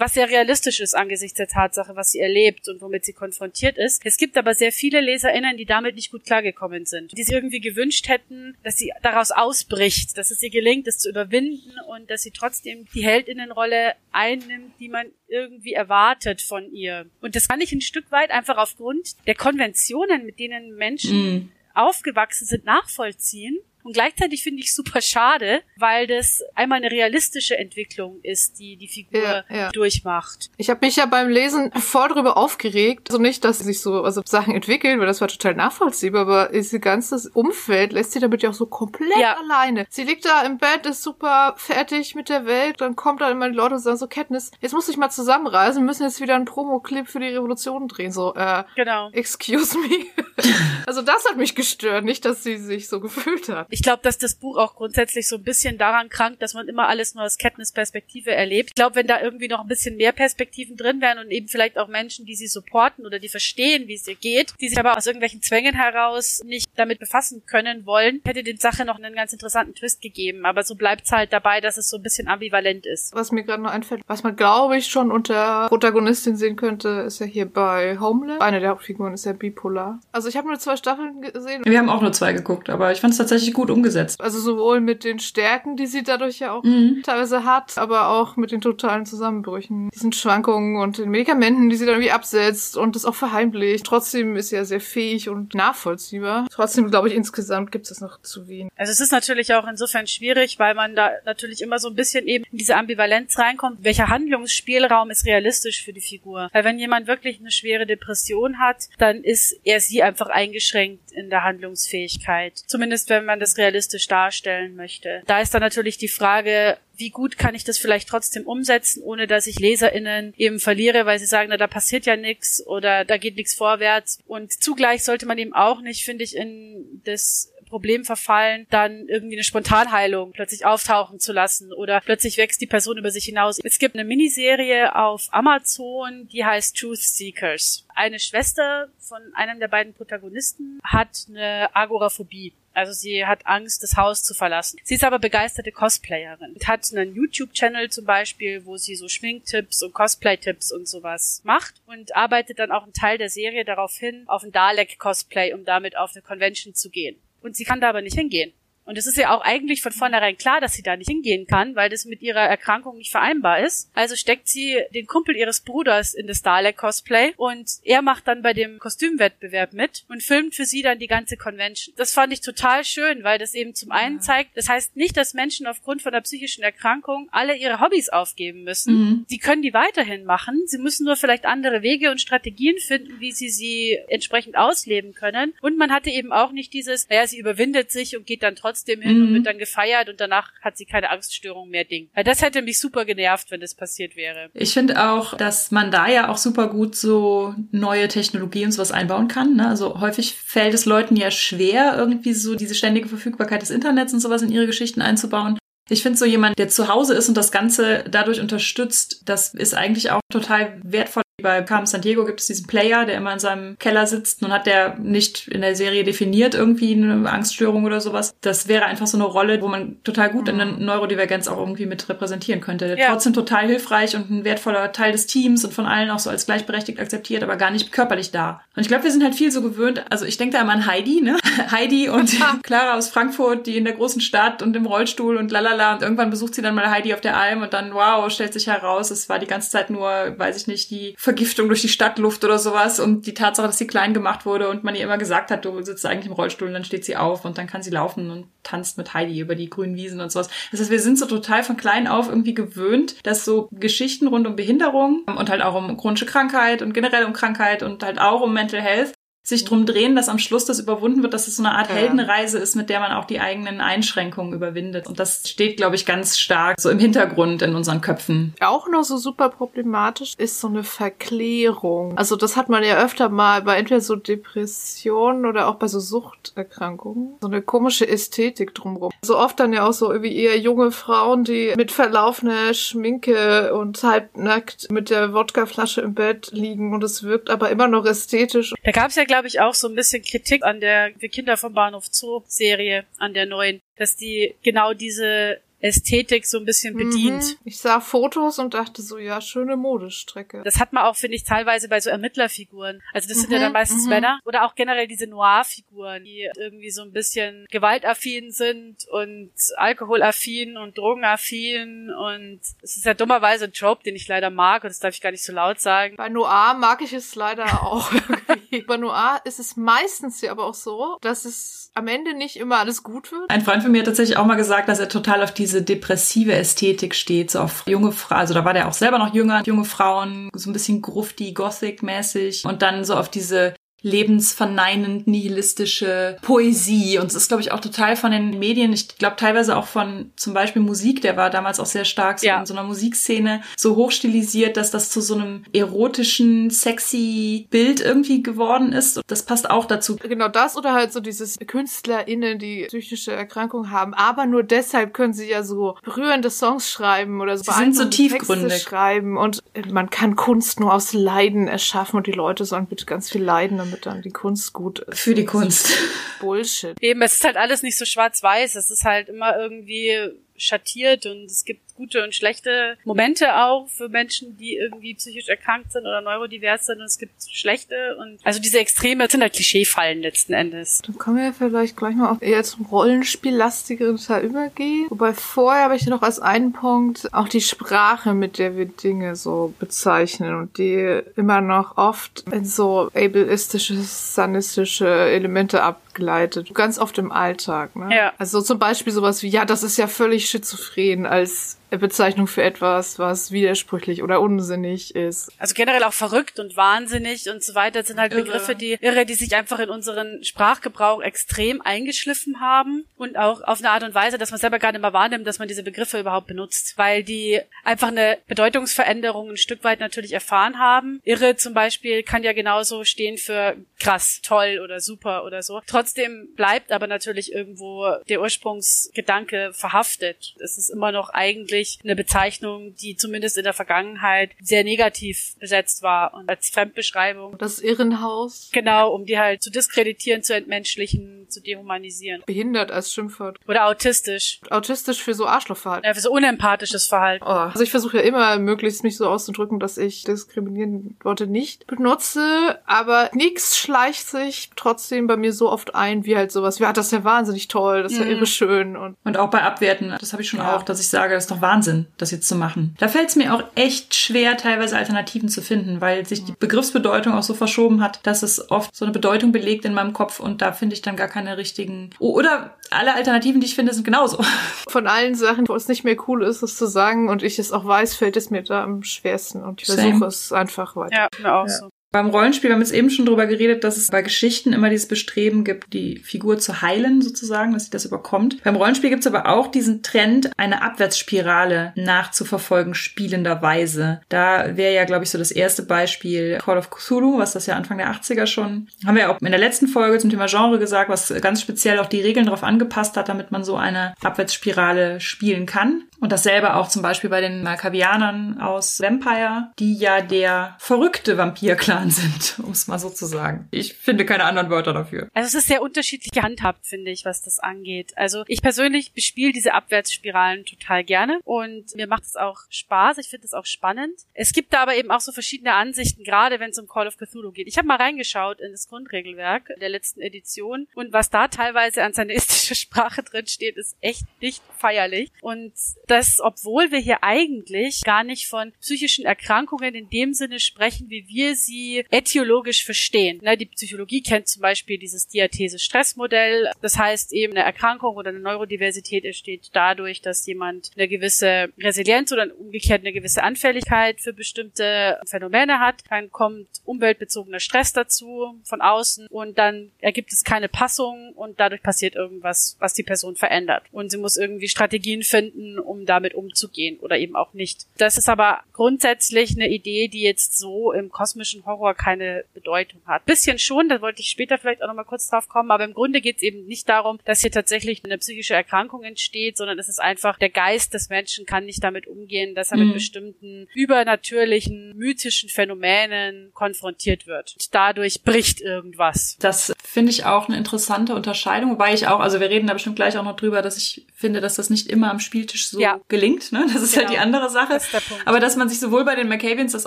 [0.00, 4.00] Was sehr realistisch ist angesichts der Tatsache, was sie erlebt und womit sie konfrontiert ist.
[4.06, 7.12] Es gibt aber sehr viele LeserInnen, die damit nicht gut klargekommen sind.
[7.18, 11.10] Die sich irgendwie gewünscht hätten, dass sie daraus ausbricht, dass es ihr gelingt, es zu
[11.10, 17.04] überwinden und dass sie trotzdem die Heldinnenrolle einnimmt, die man irgendwie erwartet von ihr.
[17.20, 21.52] Und das kann ich ein Stück weit einfach aufgrund der Konventionen, mit denen Menschen mm.
[21.74, 28.20] aufgewachsen sind, nachvollziehen und gleichzeitig finde ich super schade, weil das einmal eine realistische Entwicklung
[28.22, 29.70] ist, die die Figur ja, ja.
[29.70, 30.50] durchmacht.
[30.56, 33.10] Ich habe mich ja beim Lesen voll drüber aufgeregt.
[33.10, 36.80] Also nicht, dass sich so also Sachen entwickeln, weil das war total nachvollziehbar, aber dieses
[36.80, 39.36] ganze Umfeld lässt sie damit ja auch so komplett ja.
[39.38, 39.86] alleine.
[39.88, 43.48] Sie liegt da im Bett, ist super fertig mit der Welt, dann kommt dann immer
[43.48, 46.44] die Leute und sagen so, Kenntnis, jetzt muss ich mal zusammenreisen, müssen jetzt wieder einen
[46.44, 48.12] Promo-Clip für die Revolution drehen.
[48.12, 49.10] So, äh, genau.
[49.12, 50.06] excuse me.
[50.86, 53.69] also das hat mich gestört, nicht, dass sie sich so gefühlt hat.
[53.70, 56.88] Ich glaube, dass das Buch auch grundsätzlich so ein bisschen daran krankt, dass man immer
[56.88, 58.70] alles nur aus Katniss Perspektive erlebt.
[58.70, 61.78] Ich glaube, wenn da irgendwie noch ein bisschen mehr Perspektiven drin wären und eben vielleicht
[61.78, 64.96] auch Menschen, die sie supporten oder die verstehen, wie es ihr geht, die sich aber
[64.96, 69.32] aus irgendwelchen Zwängen heraus nicht damit befassen können wollen, hätte dem Sache noch einen ganz
[69.32, 70.44] interessanten Twist gegeben.
[70.44, 73.14] Aber so bleibt's halt dabei, dass es so ein bisschen ambivalent ist.
[73.14, 77.20] Was mir gerade noch einfällt, was man glaube ich schon unter Protagonistin sehen könnte, ist
[77.20, 78.40] ja hier bei Homeland.
[78.40, 80.00] Eine der Hauptfiguren ist ja bipolar.
[80.12, 81.62] Also ich habe nur zwei Staffeln gesehen.
[81.64, 84.20] Wir haben auch nur zwei geguckt, aber ich fand es tatsächlich gut gut umgesetzt.
[84.20, 87.02] Also sowohl mit den Stärken, die sie dadurch ja auch mhm.
[87.04, 91.84] teilweise hat, aber auch mit den totalen Zusammenbrüchen, diesen Schwankungen und den Medikamenten, die sie
[91.84, 93.84] dann irgendwie absetzt und das auch verheimlicht.
[93.84, 96.46] Trotzdem ist sie ja sehr fähig und nachvollziehbar.
[96.50, 98.72] Trotzdem glaube ich, insgesamt gibt es noch zu wenig.
[98.76, 102.26] Also es ist natürlich auch insofern schwierig, weil man da natürlich immer so ein bisschen
[102.26, 103.84] eben in diese Ambivalenz reinkommt.
[103.84, 106.48] Welcher Handlungsspielraum ist realistisch für die Figur?
[106.52, 111.28] Weil wenn jemand wirklich eine schwere Depression hat, dann ist er sie einfach eingeschränkt in
[111.28, 112.56] der Handlungsfähigkeit.
[112.66, 115.22] Zumindest wenn man das realistisch darstellen möchte.
[115.26, 119.26] Da ist dann natürlich die Frage, wie gut kann ich das vielleicht trotzdem umsetzen, ohne
[119.26, 123.16] dass ich LeserInnen eben verliere, weil sie sagen, na, da passiert ja nichts oder da
[123.16, 124.18] geht nichts vorwärts.
[124.26, 129.36] Und zugleich sollte man eben auch nicht, finde ich, in das Problem verfallen, dann irgendwie
[129.36, 133.60] eine Spontanheilung plötzlich auftauchen zu lassen oder plötzlich wächst die Person über sich hinaus.
[133.62, 137.86] Es gibt eine Miniserie auf Amazon, die heißt Truth Seekers.
[137.94, 142.52] Eine Schwester von einem der beiden Protagonisten hat eine Agoraphobie.
[142.72, 144.78] Also sie hat Angst, das Haus zu verlassen.
[144.84, 146.52] Sie ist aber begeisterte Cosplayerin.
[146.52, 151.74] Und hat einen YouTube-Channel zum Beispiel, wo sie so Schminktipps und Cosplay-Tipps und sowas macht
[151.86, 155.96] und arbeitet dann auch einen Teil der Serie darauf hin, auf ein Dalek-Cosplay, um damit
[155.96, 157.16] auf eine Convention zu gehen.
[157.42, 158.52] Und sie kann da aber nicht hingehen.
[158.90, 161.76] Und es ist ja auch eigentlich von vornherein klar, dass sie da nicht hingehen kann,
[161.76, 163.88] weil das mit ihrer Erkrankung nicht vereinbar ist.
[163.94, 168.52] Also steckt sie den Kumpel ihres Bruders in das Dalek-Cosplay und er macht dann bei
[168.52, 171.94] dem Kostümwettbewerb mit und filmt für sie dann die ganze Convention.
[171.98, 175.34] Das fand ich total schön, weil das eben zum einen zeigt, das heißt nicht, dass
[175.34, 178.94] Menschen aufgrund von einer psychischen Erkrankung alle ihre Hobbys aufgeben müssen.
[178.94, 179.24] Mhm.
[179.28, 180.64] Sie können die weiterhin machen.
[180.66, 185.54] Sie müssen nur vielleicht andere Wege und Strategien finden, wie sie sie entsprechend ausleben können.
[185.60, 188.79] Und man hatte eben auch nicht dieses, naja, sie überwindet sich und geht dann trotzdem
[188.80, 189.26] trotzdem hin mhm.
[189.26, 192.08] und wird dann gefeiert und danach hat sie keine Angststörung mehr Ding.
[192.24, 194.50] Das hätte mich super genervt, wenn das passiert wäre.
[194.54, 198.92] Ich finde auch, dass man da ja auch super gut so neue Technologie und sowas
[198.92, 199.56] einbauen kann.
[199.56, 199.68] Ne?
[199.68, 204.20] Also häufig fällt es Leuten ja schwer, irgendwie so diese ständige Verfügbarkeit des Internets und
[204.20, 205.58] sowas in ihre Geschichten einzubauen.
[205.88, 209.74] Ich finde so jemand, der zu Hause ist und das Ganze dadurch unterstützt, das ist
[209.74, 213.78] eigentlich auch total wertvoll Bei Carmen Sandiego gibt es diesen Player, der immer in seinem
[213.78, 214.42] Keller sitzt.
[214.42, 218.34] und hat der nicht in der Serie definiert irgendwie eine Angststörung oder sowas.
[218.40, 220.60] Das wäre einfach so eine Rolle, wo man total gut mhm.
[220.60, 222.96] eine Neurodivergenz auch irgendwie mit repräsentieren könnte.
[222.98, 223.10] Ja.
[223.10, 226.46] Trotzdem total hilfreich und ein wertvoller Teil des Teams und von allen auch so als
[226.46, 228.60] gleichberechtigt akzeptiert, aber gar nicht körperlich da.
[228.76, 230.04] Und ich glaube, wir sind halt viel so gewöhnt.
[230.10, 231.36] Also ich denke da immer an Heidi, ne?
[231.70, 232.30] Heidi und
[232.62, 235.94] Clara aus Frankfurt, die in der großen Stadt und im Rollstuhl und lalala.
[235.94, 238.66] Und irgendwann besucht sie dann mal Heidi auf der Alm und dann, wow, stellt sich
[238.66, 242.44] heraus, es war die ganze Zeit nur, weiß ich nicht, die Vergiftung durch die Stadtluft
[242.44, 245.52] oder sowas und die Tatsache, dass sie klein gemacht wurde und man ihr immer gesagt
[245.52, 247.90] hat, du sitzt eigentlich im Rollstuhl und dann steht sie auf und dann kann sie
[247.90, 250.50] laufen und tanzt mit Heidi über die grünen Wiesen und sowas.
[250.72, 254.44] Das heißt, wir sind so total von klein auf irgendwie gewöhnt, dass so Geschichten rund
[254.48, 258.40] um Behinderung und halt auch um chronische Krankheit und generell um Krankheit und halt auch
[258.40, 261.62] um Mental Health sich drum drehen, dass am Schluss das überwunden wird, dass es so
[261.62, 261.96] eine Art ja.
[261.96, 265.06] Heldenreise ist, mit der man auch die eigenen Einschränkungen überwindet.
[265.06, 268.54] Und das steht, glaube ich, ganz stark so im Hintergrund in unseren Köpfen.
[268.60, 272.16] Auch noch so super problematisch ist so eine Verklärung.
[272.18, 276.00] Also das hat man ja öfter mal bei entweder so Depressionen oder auch bei so
[276.00, 277.36] Suchterkrankungen.
[277.40, 279.10] So eine komische Ästhetik drumrum.
[279.22, 284.02] So oft dann ja auch so irgendwie eher junge Frauen, die mit verlaufener Schminke und
[284.02, 288.74] halbnackt mit der Wodkaflasche im Bett liegen und es wirkt aber immer noch ästhetisch.
[288.84, 291.72] Da gab's ja glaube ich, auch so ein bisschen Kritik an der Wir Kinder vom
[291.72, 297.42] Bahnhof Zoo Serie, an der neuen, dass die genau diese Ästhetik so ein bisschen bedient.
[297.42, 297.56] Mhm.
[297.64, 300.62] Ich sah Fotos und dachte so, ja, schöne Modestrecke.
[300.64, 303.02] Das hat man auch, finde ich, teilweise bei so Ermittlerfiguren.
[303.12, 303.40] Also das mhm.
[303.42, 304.10] sind ja dann mhm, meistens mhm.
[304.10, 304.40] Männer.
[304.44, 310.98] Oder auch generell diese Noir-Figuren, die irgendwie so ein bisschen gewaltaffin sind und alkoholaffin und
[310.98, 315.14] drogenaffin und es ist ja dummerweise ein Trope, den ich leider mag und das darf
[315.14, 316.16] ich gar nicht so laut sagen.
[316.16, 318.82] Bei Noir mag ich es leider auch irgendwie.
[318.82, 322.78] bei Noir ist es meistens ja aber auch so, dass es am Ende nicht immer
[322.78, 323.50] alles gut wird.
[323.50, 326.52] Ein Freund von mir hat tatsächlich auch mal gesagt, dass er total auf diese depressive
[326.52, 329.84] Ästhetik steht, so auf junge Frauen, also da war der auch selber noch jünger, junge
[329.84, 337.18] Frauen, so ein bisschen grufti, gothic-mäßig und dann so auf diese lebensverneinend nihilistische Poesie.
[337.18, 340.32] Und es ist, glaube ich, auch total von den Medien, ich glaube teilweise auch von
[340.36, 342.60] zum Beispiel Musik, der war damals auch sehr stark so ja.
[342.60, 348.42] in so einer Musikszene, so hochstilisiert, dass das zu so einem erotischen, sexy Bild irgendwie
[348.42, 349.18] geworden ist.
[349.18, 350.16] Und das passt auch dazu.
[350.16, 355.32] Genau das oder halt so dieses KünstlerInnen, die psychische Erkrankungen haben, aber nur deshalb können
[355.32, 357.64] sie ja so berührende Songs schreiben oder so.
[357.64, 358.68] Sie sind so tiefgründig.
[358.72, 363.06] Texte schreiben und man kann Kunst nur aus Leiden erschaffen und die Leute sollen bitte
[363.06, 365.20] ganz viel leiden, damit dann die Kunst gut ist.
[365.20, 365.90] Für die Kunst.
[366.40, 366.96] Bullshit.
[367.00, 368.76] Eben, es ist halt alles nicht so schwarz-weiß.
[368.76, 374.08] Es ist halt immer irgendwie schattiert und es gibt gute und schlechte Momente auch für
[374.08, 378.58] Menschen, die irgendwie psychisch erkrankt sind oder neurodivers sind und es gibt schlechte und also
[378.58, 381.02] diese Extreme sind halt Klischeefallen letzten Endes.
[381.04, 385.08] Dann können wir vielleicht gleich mal auf eher zum Rollenspiellastigeren Teil übergehen.
[385.10, 389.36] Wobei vorher habe ich noch als einen Punkt auch die Sprache, mit der wir Dinge
[389.36, 396.74] so bezeichnen und die immer noch oft in so ableistische, sanistische Elemente abgleitet.
[396.74, 398.08] Ganz oft im Alltag, ne?
[398.14, 398.32] Ja.
[398.38, 403.18] Also zum Beispiel sowas wie, ja, das ist ja völlig schizophren als Bezeichnung für etwas,
[403.18, 405.52] was widersprüchlich oder unsinnig ist.
[405.58, 408.42] Also generell auch verrückt und wahnsinnig und so weiter sind halt irre.
[408.42, 413.78] Begriffe, die irre, die sich einfach in unseren Sprachgebrauch extrem eingeschliffen haben und auch auf
[413.80, 416.20] eine Art und Weise, dass man selber gar nicht mehr wahrnimmt, dass man diese Begriffe
[416.20, 421.20] überhaupt benutzt, weil die einfach eine Bedeutungsveränderung ein Stück weit natürlich erfahren haben.
[421.24, 425.80] Irre zum Beispiel kann ja genauso stehen für krass, toll oder super oder so.
[425.86, 430.54] Trotzdem bleibt aber natürlich irgendwo der Ursprungsgedanke verhaftet.
[430.60, 435.54] Es ist immer noch eigentlich eigentlich eine Bezeichnung, die zumindest in der Vergangenheit sehr negativ
[435.58, 437.56] besetzt war und als Fremdbeschreibung.
[437.58, 438.70] Das Irrenhaus.
[438.72, 442.42] Genau, um die halt zu diskreditieren, zu entmenschlichen, zu dehumanisieren.
[442.46, 443.58] Behindert als Schimpfwort.
[443.66, 444.60] Oder autistisch.
[444.70, 446.06] Autistisch für so Arschlochverhalten.
[446.06, 447.44] Ja, für so unempathisches Verhalten.
[447.44, 447.70] Oh.
[447.70, 452.78] Also ich versuche ja immer möglichst mich so auszudrücken, dass ich diskriminierende Worte nicht benutze,
[452.86, 457.06] aber nichts schleicht sich trotzdem bei mir so oft ein, wie halt sowas, ja, das
[457.06, 458.30] ist ja wahnsinnig toll, das ist ja mhm.
[458.32, 459.16] irre schön und.
[459.24, 460.76] Und auch bei Abwerten, das habe ich schon ja.
[460.76, 462.96] auch, dass ich sage, das ist doch wahnsinnig Wahnsinn, das jetzt zu machen.
[462.98, 467.32] Da fällt es mir auch echt schwer, teilweise Alternativen zu finden, weil sich die Begriffsbedeutung
[467.32, 470.62] auch so verschoben hat, dass es oft so eine Bedeutung belegt in meinem Kopf und
[470.62, 472.10] da finde ich dann gar keine richtigen.
[472.18, 474.42] Oder alle Alternativen, die ich finde, sind genauso.
[474.88, 477.70] Von allen Sachen, wo es nicht mehr cool ist, es zu sagen und ich es
[477.70, 481.14] auch weiß, fällt es mir da am schwersten und ich versuche es einfach weiter.
[481.14, 481.72] Ja, mir auch ja.
[481.72, 481.89] so.
[482.12, 485.06] Beim Rollenspiel, wir haben jetzt eben schon drüber geredet, dass es bei Geschichten immer dieses
[485.06, 488.60] Bestreben gibt, die Figur zu heilen, sozusagen, dass sie das überkommt.
[488.64, 494.22] Beim Rollenspiel gibt es aber auch diesen Trend, eine Abwärtsspirale nachzuverfolgen, spielenderweise.
[494.28, 497.76] Da wäre ja, glaube ich, so das erste Beispiel Call of Cthulhu, was das ja
[497.76, 500.80] Anfang der 80er schon, haben wir ja auch in der letzten Folge zum Thema Genre
[500.80, 505.20] gesagt, was ganz speziell auch die Regeln darauf angepasst hat, damit man so eine Abwärtsspirale
[505.20, 506.02] spielen kann.
[506.20, 512.10] Und dasselbe auch zum Beispiel bei den Malkavianern aus Vampire, die ja der verrückte Vampir-Clan
[512.10, 513.68] sind, um es mal so zu sagen.
[513.70, 515.28] Ich finde keine anderen Wörter dafür.
[515.32, 518.12] Also es ist sehr unterschiedlich gehandhabt, finde ich, was das angeht.
[518.16, 523.18] Also ich persönlich bespiele diese Abwärtsspiralen total gerne und mir macht es auch Spaß.
[523.18, 524.14] Ich finde es auch spannend.
[524.34, 527.16] Es gibt da aber eben auch so verschiedene Ansichten, gerade wenn es um Call of
[527.16, 527.66] Cthulhu geht.
[527.66, 532.12] Ich habe mal reingeschaut in das Grundregelwerk der letzten Edition und was da teilweise an
[532.20, 535.30] sanistischer Sprache drin steht, ist echt nicht feierlich.
[535.40, 535.72] Und
[536.10, 541.26] das, obwohl wir hier eigentlich gar nicht von psychischen Erkrankungen in dem Sinne sprechen, wie
[541.28, 543.40] wir sie etiologisch verstehen.
[543.58, 546.70] die Psychologie kennt zum Beispiel dieses Diathese-Stress-Modell.
[546.80, 552.32] Das heißt eben, eine Erkrankung oder eine Neurodiversität entsteht dadurch, dass jemand eine gewisse Resilienz
[552.32, 556.02] oder umgekehrt eine gewisse Anfälligkeit für bestimmte Phänomene hat.
[556.08, 561.82] Dann kommt umweltbezogener Stress dazu von außen und dann ergibt es keine Passung und dadurch
[561.82, 563.84] passiert irgendwas, was die Person verändert.
[563.92, 567.86] Und sie muss irgendwie Strategien finden, um damit umzugehen oder eben auch nicht.
[567.98, 573.24] Das ist aber grundsätzlich eine Idee, die jetzt so im kosmischen Horror keine Bedeutung hat.
[573.26, 576.20] Bisschen schon, da wollte ich später vielleicht auch nochmal kurz drauf kommen, aber im Grunde
[576.20, 580.00] geht es eben nicht darum, dass hier tatsächlich eine psychische Erkrankung entsteht, sondern es ist
[580.00, 582.86] einfach, der Geist des Menschen kann nicht damit umgehen, dass er mhm.
[582.86, 587.54] mit bestimmten übernatürlichen, mythischen Phänomenen konfrontiert wird.
[587.58, 589.36] Und dadurch bricht irgendwas.
[589.40, 592.96] Das finde ich auch eine interessante Unterscheidung, wobei ich auch, also wir reden da bestimmt
[592.96, 595.89] gleich auch noch drüber, dass ich finde, dass das nicht immer am Spieltisch so ja.
[596.08, 596.52] Gelingt.
[596.52, 596.66] Ne?
[596.72, 597.06] Das ist genau.
[597.06, 597.74] halt die andere Sache.
[597.74, 597.88] Das
[598.24, 599.86] Aber dass man sich sowohl bei den McCavians als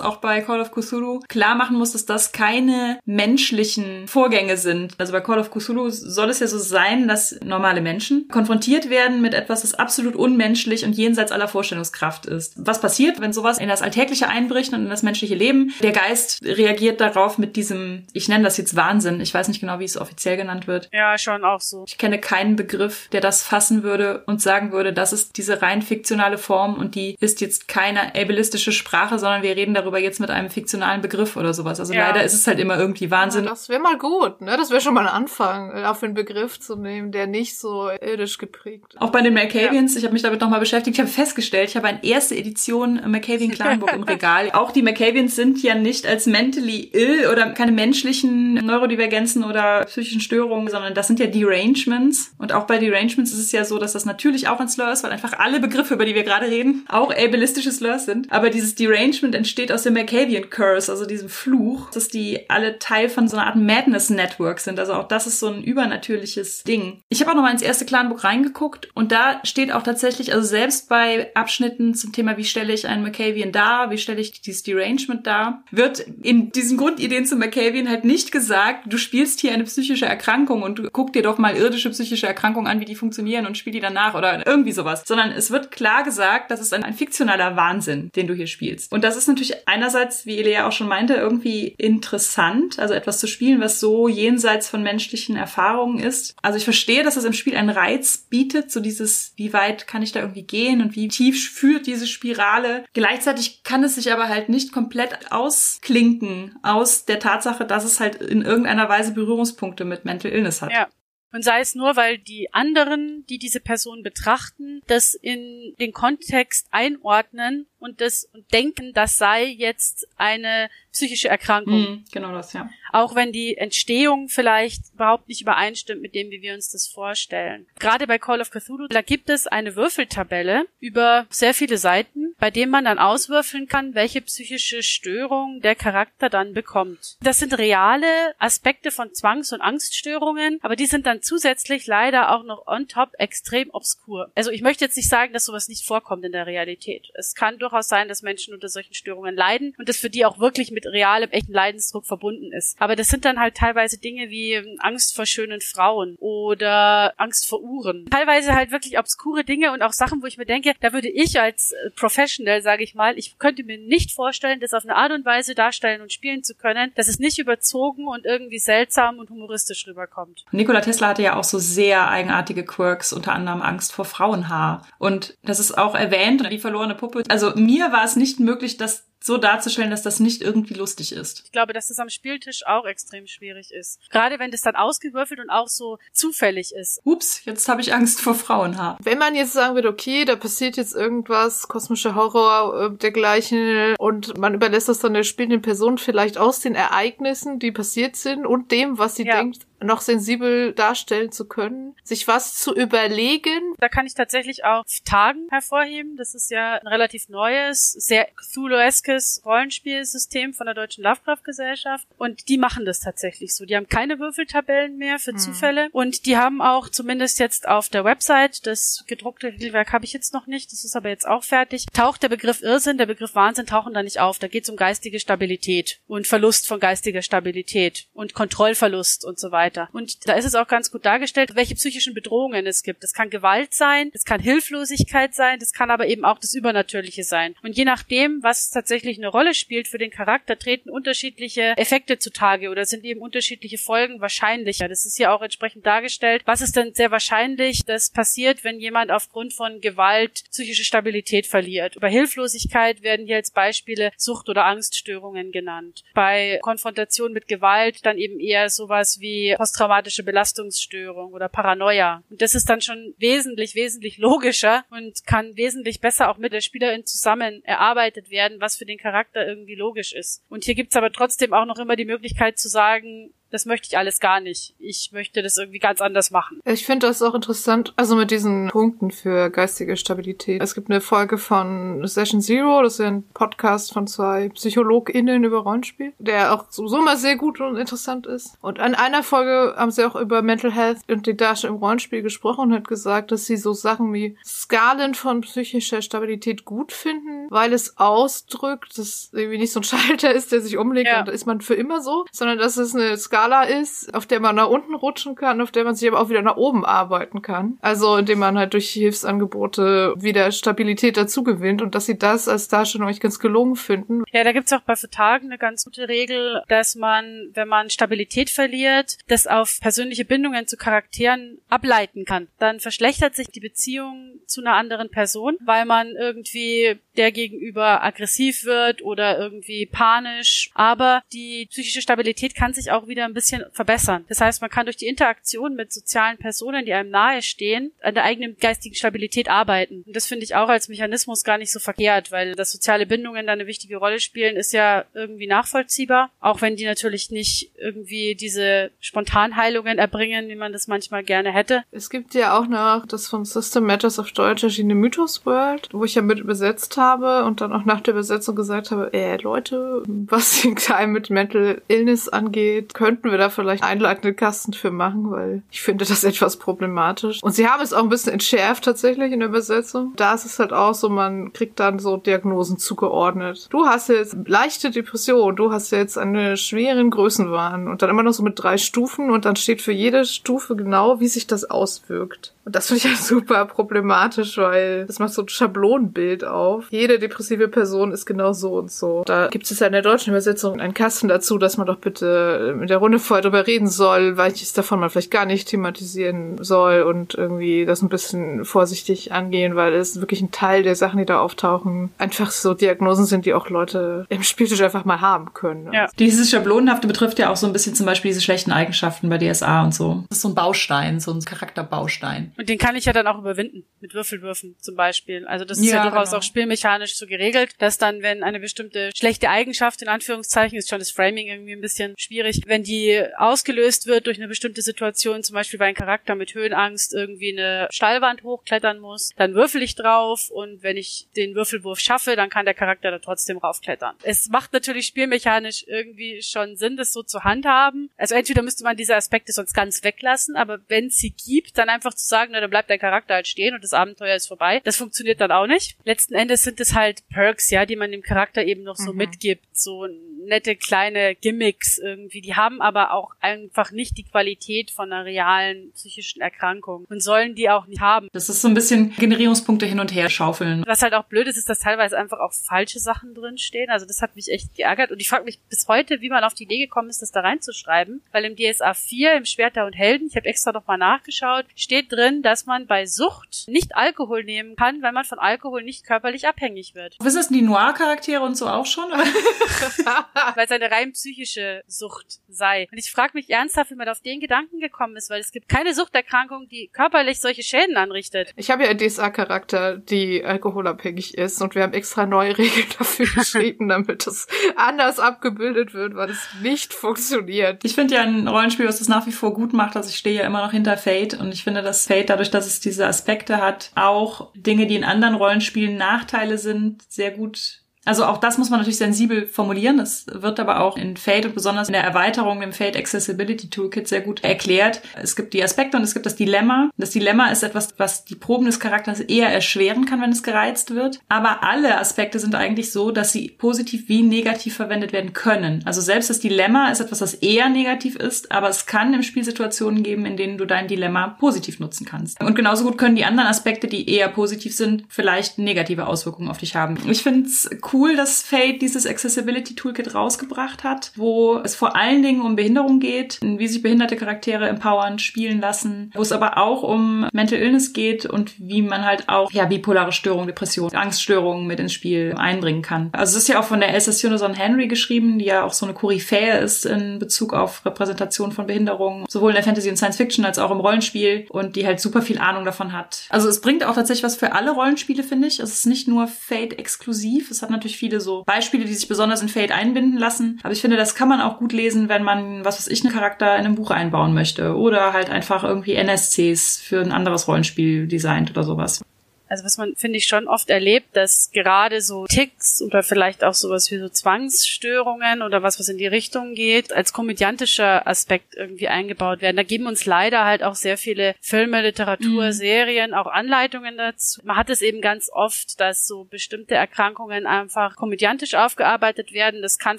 [0.00, 4.94] auch bei Call of Cthulhu klar machen muss, dass das keine menschlichen Vorgänge sind.
[4.98, 9.20] Also bei Call of Cthulhu soll es ja so sein, dass normale Menschen konfrontiert werden
[9.20, 12.54] mit etwas, das absolut unmenschlich und jenseits aller Vorstellungskraft ist.
[12.56, 15.72] Was passiert, wenn sowas in das Alltägliche einbricht und in das menschliche Leben?
[15.82, 19.20] Der Geist reagiert darauf mit diesem, ich nenne das jetzt Wahnsinn.
[19.20, 20.88] Ich weiß nicht genau, wie es offiziell genannt wird.
[20.92, 21.84] Ja, schon auch so.
[21.86, 25.82] Ich kenne keinen Begriff, der das fassen würde und sagen würde, das ist diese rein
[25.94, 30.28] fiktionale Form und die ist jetzt keine ableistische Sprache, sondern wir reden darüber jetzt mit
[30.30, 31.78] einem fiktionalen Begriff oder sowas.
[31.78, 32.08] Also ja.
[32.08, 33.44] leider ist es halt immer irgendwie Wahnsinn.
[33.44, 34.56] Ja, das wäre mal gut, ne?
[34.56, 38.38] Das wäre schon mal ein Anfang, auf einen Begriff zu nehmen, der nicht so irdisch
[38.38, 39.00] geprägt ist.
[39.00, 39.98] Auch bei den Malkavians, ja.
[39.98, 43.50] ich habe mich damit nochmal beschäftigt, ich habe festgestellt, ich habe eine erste Edition Malkavian
[43.52, 44.50] Clanbook im Regal.
[44.52, 50.20] Auch die Malkavians sind ja nicht als mentally ill oder keine menschlichen Neurodivergenzen oder psychischen
[50.20, 52.32] Störungen, sondern das sind ja Derangements.
[52.38, 55.04] Und auch bei Derangements ist es ja so, dass das natürlich auch ein Slur ist,
[55.04, 58.30] weil einfach alle Begriffe, über die wir gerade reden, auch ableistische Slurs sind.
[58.32, 63.08] Aber dieses Derangement entsteht aus dem Malkavian Curse, also diesem Fluch, dass die alle Teil
[63.08, 64.78] von so einer Art Madness Network sind.
[64.78, 67.00] Also auch das ist so ein übernatürliches Ding.
[67.08, 70.46] Ich habe auch noch mal ins erste Clanbook reingeguckt und da steht auch tatsächlich, also
[70.46, 74.62] selbst bei Abschnitten zum Thema, wie stelle ich einen Malkavian dar, wie stelle ich dieses
[74.62, 79.64] Derangement dar, wird in diesen Grundideen zum Malkavian halt nicht gesagt, du spielst hier eine
[79.64, 83.58] psychische Erkrankung und guck dir doch mal irdische psychische Erkrankungen an, wie die funktionieren und
[83.58, 85.02] spiel die danach oder irgendwie sowas.
[85.06, 88.92] Sondern es wird klar gesagt, das ist ein, ein fiktionaler Wahnsinn, den du hier spielst.
[88.92, 93.26] Und das ist natürlich einerseits, wie Elia auch schon meinte, irgendwie interessant, also etwas zu
[93.26, 96.34] spielen, was so jenseits von menschlichen Erfahrungen ist.
[96.42, 100.02] Also ich verstehe, dass es im Spiel einen Reiz bietet, so dieses, wie weit kann
[100.02, 102.84] ich da irgendwie gehen und wie tief führt diese Spirale.
[102.92, 108.16] Gleichzeitig kann es sich aber halt nicht komplett ausklinken aus der Tatsache, dass es halt
[108.16, 110.72] in irgendeiner Weise Berührungspunkte mit Mental Illness hat.
[110.72, 110.88] Ja.
[111.34, 116.68] Und sei es nur, weil die anderen, die diese Person betrachten, das in den Kontext
[116.70, 121.80] einordnen und das und denken, das sei jetzt eine psychische Erkrankung.
[121.80, 122.70] Mhm, genau das, ja.
[122.92, 127.66] Auch wenn die Entstehung vielleicht überhaupt nicht übereinstimmt mit dem, wie wir uns das vorstellen.
[127.80, 132.52] Gerade bei Call of Cthulhu, da gibt es eine Würfeltabelle über sehr viele Seiten, bei
[132.52, 137.16] dem man dann auswürfeln kann, welche psychische Störung der Charakter dann bekommt.
[137.20, 138.06] Das sind reale
[138.38, 143.10] Aspekte von Zwangs- und Angststörungen, aber die sind dann zusätzlich leider auch noch on top
[143.18, 144.30] extrem obskur.
[144.36, 147.10] Also ich möchte jetzt nicht sagen, dass sowas nicht vorkommt in der Realität.
[147.14, 150.38] Es kann durchaus sein, dass Menschen unter solchen Störungen leiden und das für die auch
[150.38, 152.76] wirklich mit realem, echten Leidensdruck verbunden ist.
[152.80, 157.60] Aber das sind dann halt teilweise Dinge wie Angst vor schönen Frauen oder Angst vor
[157.60, 158.06] Uhren.
[158.10, 161.40] Teilweise halt wirklich obskure Dinge und auch Sachen, wo ich mir denke, da würde ich
[161.40, 165.12] als äh, Professional, sage ich mal, ich könnte mir nicht vorstellen, das auf eine Art
[165.12, 169.30] und Weise darstellen und spielen zu können, dass es nicht überzogen und irgendwie seltsam und
[169.30, 170.44] humoristisch rüberkommt.
[170.52, 174.86] Nikola Tesla hatte ja auch so sehr eigenartige Quirks, unter anderem Angst vor Frauenhaar.
[174.98, 177.22] Und das ist auch erwähnt, die verlorene Puppe.
[177.28, 181.42] Also mir war es nicht möglich, das so darzustellen, dass das nicht irgendwie lustig ist.
[181.46, 183.98] Ich glaube, dass das am Spieltisch auch extrem schwierig ist.
[184.10, 187.00] Gerade wenn das dann ausgewürfelt und auch so zufällig ist.
[187.04, 188.98] Ups, jetzt habe ich Angst vor Frauenhaar.
[189.02, 194.36] Wenn man jetzt sagen würde, okay, da passiert jetzt irgendwas, kosmischer Horror, äh, dergleichen, und
[194.36, 198.72] man überlässt das dann der spielenden Person vielleicht aus den Ereignissen, die passiert sind und
[198.72, 199.38] dem, was sie ja.
[199.38, 203.74] denkt, noch sensibel darstellen zu können, sich was zu überlegen.
[203.78, 206.16] Da kann ich tatsächlich auch Tagen hervorheben.
[206.16, 212.06] Das ist ja ein relativ neues, sehr Cthulhu-eskes Rollenspielsystem von der Deutschen Lovecraft-Gesellschaft.
[212.16, 213.64] Und die machen das tatsächlich so.
[213.64, 215.38] Die haben keine Würfeltabellen mehr für mhm.
[215.38, 215.88] Zufälle.
[215.92, 220.32] Und die haben auch zumindest jetzt auf der Website, das gedruckte Regelwerk habe ich jetzt
[220.32, 223.66] noch nicht, das ist aber jetzt auch fertig, taucht der Begriff Irrsinn, der Begriff Wahnsinn
[223.66, 224.38] tauchen da nicht auf.
[224.38, 229.50] Da geht es um geistige Stabilität und Verlust von geistiger Stabilität und Kontrollverlust und so
[229.50, 229.73] weiter.
[229.92, 233.02] Und da ist es auch ganz gut dargestellt, welche psychischen Bedrohungen es gibt.
[233.02, 237.24] Das kann Gewalt sein, das kann Hilflosigkeit sein, das kann aber eben auch das Übernatürliche
[237.24, 237.54] sein.
[237.62, 242.70] Und je nachdem, was tatsächlich eine Rolle spielt für den Charakter, treten unterschiedliche Effekte zutage
[242.70, 244.88] oder sind eben unterschiedliche Folgen wahrscheinlicher.
[244.88, 246.42] Das ist hier auch entsprechend dargestellt.
[246.44, 251.98] Was ist denn sehr wahrscheinlich, dass passiert, wenn jemand aufgrund von Gewalt psychische Stabilität verliert?
[252.00, 256.04] Bei Hilflosigkeit werden hier als Beispiele Sucht- oder Angststörungen genannt.
[256.14, 262.22] Bei Konfrontation mit Gewalt dann eben eher sowas wie posttraumatische Belastungsstörung oder Paranoia.
[262.28, 266.60] Und das ist dann schon wesentlich, wesentlich logischer und kann wesentlich besser auch mit der
[266.60, 270.42] Spielerin zusammen erarbeitet werden, was für den Charakter irgendwie logisch ist.
[270.50, 273.96] Und hier gibt's aber trotzdem auch noch immer die Möglichkeit zu sagen, das möchte ich
[273.96, 274.74] alles gar nicht.
[274.80, 276.60] Ich möchte das irgendwie ganz anders machen.
[276.64, 280.60] Ich finde das auch interessant, also mit diesen Punkten für geistige Stabilität.
[280.60, 285.58] Es gibt eine Folge von Session Zero, das ist ein Podcast von zwei PsychologInnen über
[285.58, 288.56] Rollenspiel, der auch so immer sehr gut und interessant ist.
[288.60, 292.22] Und an einer Folge haben sie auch über Mental Health und die Darstellung im Rollenspiel
[292.22, 297.46] gesprochen und hat gesagt, dass sie so Sachen wie Skalen von psychischer Stabilität gut finden,
[297.50, 301.20] weil es ausdrückt, dass irgendwie nicht so ein Schalter ist, der sich umlegt ja.
[301.20, 304.26] und da ist man für immer so, sondern dass es eine Skala Skala ist, auf
[304.26, 306.84] der man nach unten rutschen kann, auf der man sich aber auch wieder nach oben
[306.84, 307.78] arbeiten kann.
[307.82, 312.68] Also indem man halt durch Hilfsangebote wieder Stabilität dazu gewinnt und dass sie das als
[312.68, 314.24] Darstellung euch ganz gelungen finden.
[314.32, 318.48] Ja, da gibt's auch bei Vertagen eine ganz gute Regel, dass man, wenn man Stabilität
[318.48, 322.48] verliert, das auf persönliche Bindungen zu Charakteren ableiten kann.
[322.58, 328.64] Dann verschlechtert sich die Beziehung zu einer anderen Person, weil man irgendwie der gegenüber aggressiv
[328.64, 330.70] wird oder irgendwie panisch.
[330.74, 334.24] Aber die psychische Stabilität kann sich auch wieder ein bisschen verbessern.
[334.28, 338.14] Das heißt, man kann durch die Interaktion mit sozialen Personen, die einem nahe stehen, an
[338.14, 340.04] der eigenen geistigen Stabilität arbeiten.
[340.06, 343.46] Und das finde ich auch als Mechanismus gar nicht so verkehrt, weil dass soziale Bindungen
[343.46, 346.30] da eine wichtige Rolle spielen, ist ja irgendwie nachvollziehbar.
[346.40, 351.82] Auch wenn die natürlich nicht irgendwie diese Spontanheilungen erbringen, wie man das manchmal gerne hätte.
[351.90, 356.04] Es gibt ja auch noch das von System Matters auf Deutsch erschienene Mythos World, wo
[356.04, 360.02] ich ja mit übersetzt habe und dann auch nach der Übersetzung gesagt habe, äh, Leute,
[360.06, 365.30] was den Teil mit Mental Illness angeht, könnten wir da vielleicht einleitende Kasten für machen,
[365.30, 367.40] weil ich finde das etwas problematisch.
[367.42, 370.14] Und sie haben es auch ein bisschen entschärft tatsächlich in der Übersetzung.
[370.16, 373.68] Da ist es halt auch so, man kriegt dann so Diagnosen zugeordnet.
[373.70, 378.32] Du hast jetzt leichte Depression, du hast jetzt eine schweren Größenwahn und dann immer noch
[378.32, 382.52] so mit drei Stufen und dann steht für jede Stufe genau, wie sich das auswirkt.
[382.64, 386.86] Und das finde ich ja super problematisch, weil das macht so ein Schablonenbild auf.
[386.90, 389.22] Jede depressive Person ist genau so und so.
[389.26, 392.74] Da gibt es ja in der deutschen Übersetzung einen Kasten dazu, dass man doch bitte
[392.78, 397.02] mit der Runde vorher drüber reden soll, welches davon man vielleicht gar nicht thematisieren soll
[397.02, 401.26] und irgendwie das ein bisschen vorsichtig angehen, weil es wirklich ein Teil der Sachen, die
[401.26, 405.92] da auftauchen, einfach so Diagnosen sind, die auch Leute im Spieltisch einfach mal haben können.
[405.92, 406.06] Ja.
[406.18, 409.84] Dieses Schablonenhafte betrifft ja auch so ein bisschen zum Beispiel diese schlechten Eigenschaften bei DSA
[409.84, 410.24] und so.
[410.28, 412.52] Das ist so ein Baustein, so ein Charakterbaustein.
[412.56, 415.46] Und den kann ich ja dann auch überwinden, mit Würfelwürfen zum Beispiel.
[415.46, 416.38] Also das ist ja, ja durchaus genau.
[416.38, 420.98] auch spielmechanisch so geregelt, dass dann, wenn eine bestimmte schlechte Eigenschaft, in Anführungszeichen, ist schon
[420.98, 425.54] das Framing irgendwie ein bisschen schwierig, wenn die ausgelöst wird durch eine bestimmte Situation, zum
[425.54, 430.50] Beispiel weil ein Charakter mit Höhenangst irgendwie eine Stallwand hochklettern muss, dann würfel ich drauf
[430.50, 434.16] und wenn ich den Würfelwurf schaffe, dann kann der Charakter da trotzdem raufklettern.
[434.22, 438.10] Es macht natürlich spielmechanisch irgendwie schon Sinn, das so zu handhaben.
[438.16, 441.88] Also entweder müsste man diese Aspekte sonst ganz weglassen, aber wenn es sie gibt, dann
[441.88, 444.46] einfach zu sagen, sagen, na, dann bleibt dein Charakter halt stehen und das Abenteuer ist
[444.46, 444.80] vorbei.
[444.84, 445.96] Das funktioniert dann auch nicht.
[446.04, 449.18] Letzten Endes sind es halt Perks, ja, die man dem Charakter eben noch so mhm.
[449.18, 449.64] mitgibt.
[449.72, 450.06] So
[450.46, 452.40] nette kleine Gimmicks irgendwie.
[452.40, 457.54] Die haben aber auch einfach nicht die Qualität von einer realen psychischen Erkrankung und sollen
[457.54, 458.28] die auch nicht haben.
[458.32, 460.84] Das ist so ein bisschen Generierungspunkte hin und her schaufeln.
[460.86, 463.90] Was halt auch blöd ist, ist, dass teilweise einfach auch falsche Sachen drinstehen.
[463.90, 466.54] Also das hat mich echt geärgert und ich frage mich bis heute, wie man auf
[466.54, 470.28] die Idee gekommen ist, das da reinzuschreiben, weil im DSA 4, im Schwerter und Helden,
[470.28, 474.76] ich habe extra noch mal nachgeschaut, steht drin, dass man bei Sucht nicht Alkohol nehmen
[474.76, 477.16] kann, weil man von Alkohol nicht körperlich abhängig wird.
[477.20, 479.04] Wissen das die Noir-Charaktere und so auch schon?
[480.54, 482.88] weil es eine rein psychische Sucht sei.
[482.90, 485.68] Und ich frage mich ernsthaft, wie man auf den Gedanken gekommen ist, weil es gibt
[485.68, 488.52] keine Suchterkrankung, die körperlich solche Schäden anrichtet.
[488.56, 493.26] Ich habe ja einen DSA-Charakter, die alkoholabhängig ist und wir haben extra neue Regeln dafür
[493.26, 497.84] geschrieben, damit das anders abgebildet wird, weil es nicht funktioniert.
[497.84, 500.40] Ich finde ja ein Rollenspiel, was das nach wie vor gut macht, also ich stehe
[500.40, 503.58] ja immer noch hinter Fate und ich finde, dass Fate dadurch, dass es diese Aspekte
[503.58, 508.70] hat, auch Dinge, die in anderen Rollenspielen Nachteile sind, sehr gut also auch das muss
[508.70, 509.98] man natürlich sensibel formulieren.
[509.98, 514.08] Das wird aber auch in Fate und besonders in der Erweiterung im Fate Accessibility Toolkit
[514.08, 515.00] sehr gut erklärt.
[515.20, 516.90] Es gibt die Aspekte und es gibt das Dilemma.
[516.96, 520.94] Das Dilemma ist etwas, was die Proben des Charakters eher erschweren kann, wenn es gereizt
[520.94, 521.20] wird.
[521.28, 525.82] Aber alle Aspekte sind eigentlich so, dass sie positiv wie negativ verwendet werden können.
[525.84, 529.44] Also selbst das Dilemma ist etwas, das eher negativ ist, aber es kann im Spiel
[529.44, 532.40] Situationen geben, in denen du dein Dilemma positiv nutzen kannst.
[532.40, 536.58] Und genauso gut können die anderen Aspekte, die eher positiv sind, vielleicht negative Auswirkungen auf
[536.58, 536.98] dich haben.
[537.08, 541.96] Ich finde es cool, cool, dass Fate dieses Accessibility Toolkit rausgebracht hat, wo es vor
[541.96, 546.58] allen Dingen um Behinderung geht, wie sich behinderte Charaktere empowern, spielen lassen, wo es aber
[546.58, 551.66] auch um Mental Illness geht und wie man halt auch ja bipolare Störungen, Depressionen, Angststörungen
[551.66, 553.10] mit ins Spiel einbringen kann.
[553.12, 555.86] Also es ist ja auch von der Elsa Suneson Henry geschrieben, die ja auch so
[555.86, 560.16] eine Koryphäe ist in Bezug auf Repräsentation von Behinderungen, sowohl in der Fantasy und Science
[560.16, 563.26] Fiction als auch im Rollenspiel und die halt super viel Ahnung davon hat.
[563.28, 565.60] Also es bringt auch tatsächlich was für alle Rollenspiele, finde ich.
[565.60, 567.50] Es ist nicht nur Fate exklusiv.
[567.50, 570.58] Es hat natürlich natürlich viele so Beispiele, die sich besonders in Fate einbinden lassen.
[570.62, 573.12] Aber ich finde, das kann man auch gut lesen, wenn man, was weiß ich, einen
[573.12, 574.76] Charakter in einem Buch einbauen möchte.
[574.76, 579.02] Oder halt einfach irgendwie NSCs für ein anderes Rollenspiel designt oder sowas.
[579.48, 583.54] Also was man, finde ich, schon oft erlebt, dass gerade so Ticks oder vielleicht auch
[583.54, 588.88] sowas wie so Zwangsstörungen oder was, was in die Richtung geht, als komödiantischer Aspekt irgendwie
[588.88, 589.56] eingebaut werden.
[589.56, 592.52] Da geben uns leider halt auch sehr viele Filme, Literatur, mhm.
[592.52, 594.40] Serien, auch Anleitungen dazu.
[594.44, 599.62] Man hat es eben ganz oft, dass so bestimmte Erkrankungen einfach komödiantisch aufgearbeitet werden.
[599.62, 599.98] Das kann